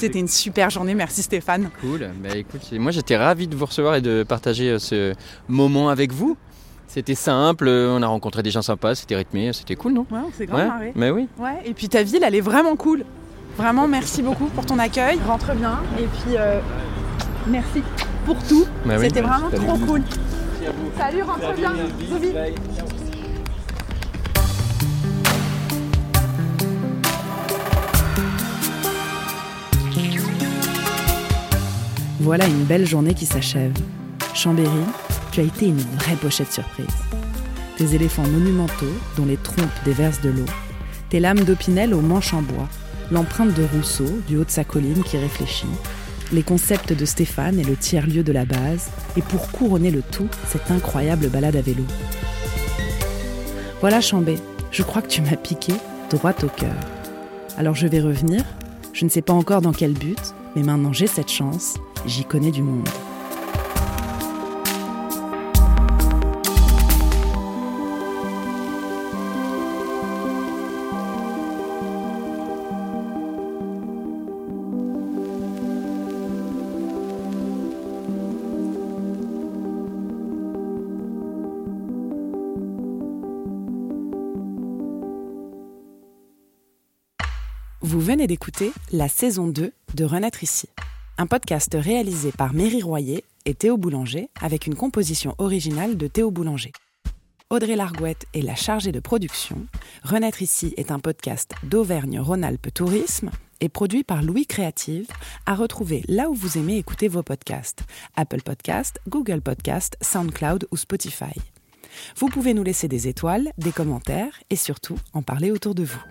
C'était 0.00 0.18
une 0.18 0.28
super 0.28 0.70
journée, 0.70 0.94
merci 0.94 1.22
Stéphane. 1.22 1.70
Cool. 1.80 2.10
Bah 2.22 2.36
écoute, 2.36 2.60
moi 2.72 2.90
j'étais 2.90 3.16
ravi 3.16 3.46
de 3.46 3.54
vous 3.56 3.66
recevoir 3.66 3.94
et 3.96 4.00
de 4.00 4.22
partager 4.22 4.70
euh, 4.70 4.78
ce 4.78 5.14
moment 5.48 5.88
avec 5.90 6.12
vous. 6.12 6.36
C'était 6.88 7.14
simple, 7.14 7.68
euh, 7.68 7.94
on 7.96 8.02
a 8.02 8.06
rencontré 8.08 8.42
des 8.42 8.50
gens 8.50 8.62
sympas, 8.62 8.96
c'était 8.96 9.14
rythmé, 9.14 9.52
c'était 9.52 9.76
cool, 9.76 9.92
non? 9.92 10.06
Ouais, 10.10 10.18
on 10.26 10.32
s'est 10.32 10.46
grave 10.46 10.60
Ouais, 10.60 10.66
marré. 10.66 10.92
mais 10.96 11.10
oui. 11.10 11.28
Ouais, 11.38 11.58
et 11.64 11.72
puis 11.74 11.88
ta 11.88 12.02
ville, 12.02 12.22
elle 12.24 12.34
est 12.34 12.40
vraiment 12.40 12.74
cool. 12.74 13.04
Vraiment, 13.56 13.86
merci 13.86 14.22
beaucoup 14.22 14.46
pour 14.46 14.66
ton 14.66 14.78
accueil. 14.78 15.18
Rentre 15.26 15.54
bien. 15.54 15.78
Et 15.98 16.04
puis, 16.06 16.36
euh, 16.36 16.58
merci 17.46 17.82
pour 18.24 18.36
tout. 18.44 18.64
Bah 18.86 18.94
oui. 18.98 19.06
C'était 19.06 19.20
vraiment 19.20 19.50
trop 19.50 19.76
cool. 19.86 20.02
Salut, 20.98 21.22
rentre 21.22 21.54
bien. 21.54 21.72
Zovi. 22.08 22.28
Voilà 32.22 32.46
une 32.46 32.64
belle 32.64 32.86
journée 32.86 33.14
qui 33.14 33.24
s'achève. 33.24 33.72
Chambéry, 34.34 34.68
tu 35.32 35.40
as 35.40 35.44
été 35.44 35.64
une 35.64 35.80
vraie 35.80 36.16
pochette 36.16 36.52
surprise. 36.52 36.86
Tes 37.78 37.94
éléphants 37.94 38.28
monumentaux, 38.28 38.92
dont 39.16 39.24
les 39.24 39.38
trompes 39.38 39.64
déversent 39.86 40.20
de 40.20 40.28
l'eau, 40.28 40.44
tes 41.08 41.18
lames 41.18 41.44
d'opinel 41.44 41.94
aux 41.94 42.02
manches 42.02 42.34
en 42.34 42.42
bois, 42.42 42.68
l'empreinte 43.10 43.54
de 43.54 43.64
Rousseau 43.74 44.20
du 44.28 44.36
haut 44.36 44.44
de 44.44 44.50
sa 44.50 44.64
colline 44.64 45.02
qui 45.02 45.16
réfléchit, 45.16 45.64
les 46.30 46.42
concepts 46.42 46.92
de 46.92 47.06
Stéphane 47.06 47.58
et 47.58 47.64
le 47.64 47.74
tiers-lieu 47.74 48.22
de 48.22 48.32
la 48.32 48.44
base, 48.44 48.90
et 49.16 49.22
pour 49.22 49.50
couronner 49.50 49.90
le 49.90 50.02
tout, 50.02 50.28
cette 50.46 50.70
incroyable 50.70 51.28
balade 51.28 51.56
à 51.56 51.62
vélo. 51.62 51.84
Voilà 53.80 54.02
Chambé, 54.02 54.36
je 54.70 54.82
crois 54.82 55.00
que 55.00 55.08
tu 55.08 55.22
m'as 55.22 55.36
piqué 55.36 55.72
droit 56.10 56.34
au 56.42 56.48
cœur. 56.48 56.76
Alors 57.56 57.74
je 57.74 57.86
vais 57.86 58.00
revenir, 58.00 58.44
je 58.92 59.06
ne 59.06 59.10
sais 59.10 59.22
pas 59.22 59.32
encore 59.32 59.62
dans 59.62 59.72
quel 59.72 59.94
but, 59.94 60.20
mais 60.54 60.62
maintenant 60.62 60.92
j'ai 60.92 61.06
cette 61.06 61.30
chance, 61.30 61.78
j'y 62.06 62.24
connais 62.24 62.50
du 62.50 62.62
monde. 62.62 62.88
Vous 87.82 87.98
venez 87.98 88.26
d'écouter 88.26 88.72
la 88.92 89.08
saison 89.08 89.48
2 89.48 89.72
de 89.94 90.04
Renaître 90.04 90.44
ici, 90.44 90.68
un 91.20 91.26
podcast 91.26 91.76
réalisé 91.78 92.32
par 92.32 92.54
Méry 92.54 92.80
Royer 92.80 93.24
et 93.44 93.52
Théo 93.52 93.76
Boulanger 93.76 94.30
avec 94.40 94.66
une 94.66 94.74
composition 94.74 95.34
originale 95.36 95.98
de 95.98 96.06
Théo 96.06 96.30
Boulanger. 96.30 96.72
Audrey 97.50 97.76
Largouette 97.76 98.24
est 98.32 98.40
la 98.40 98.54
chargée 98.54 98.90
de 98.90 99.00
production. 99.00 99.66
Renaître 100.02 100.40
ici 100.40 100.72
est 100.78 100.90
un 100.90 100.98
podcast 100.98 101.52
d'Auvergne-Rhône-Alpes 101.62 102.72
Tourisme 102.72 103.30
et 103.60 103.68
produit 103.68 104.02
par 104.02 104.22
Louis 104.22 104.46
Créative, 104.46 105.08
à 105.44 105.54
retrouver 105.54 106.04
là 106.08 106.30
où 106.30 106.34
vous 106.34 106.56
aimez 106.56 106.78
écouter 106.78 107.06
vos 107.06 107.22
podcasts 107.22 107.82
Apple 108.16 108.40
Podcast, 108.40 108.98
Google 109.06 109.42
Podcast, 109.42 109.98
SoundCloud 110.00 110.68
ou 110.70 110.78
Spotify. 110.78 111.38
Vous 112.16 112.28
pouvez 112.28 112.54
nous 112.54 112.62
laisser 112.62 112.88
des 112.88 113.08
étoiles, 113.08 113.52
des 113.58 113.72
commentaires 113.72 114.40
et 114.48 114.56
surtout 114.56 114.96
en 115.12 115.20
parler 115.20 115.50
autour 115.50 115.74
de 115.74 115.84
vous. 115.84 116.02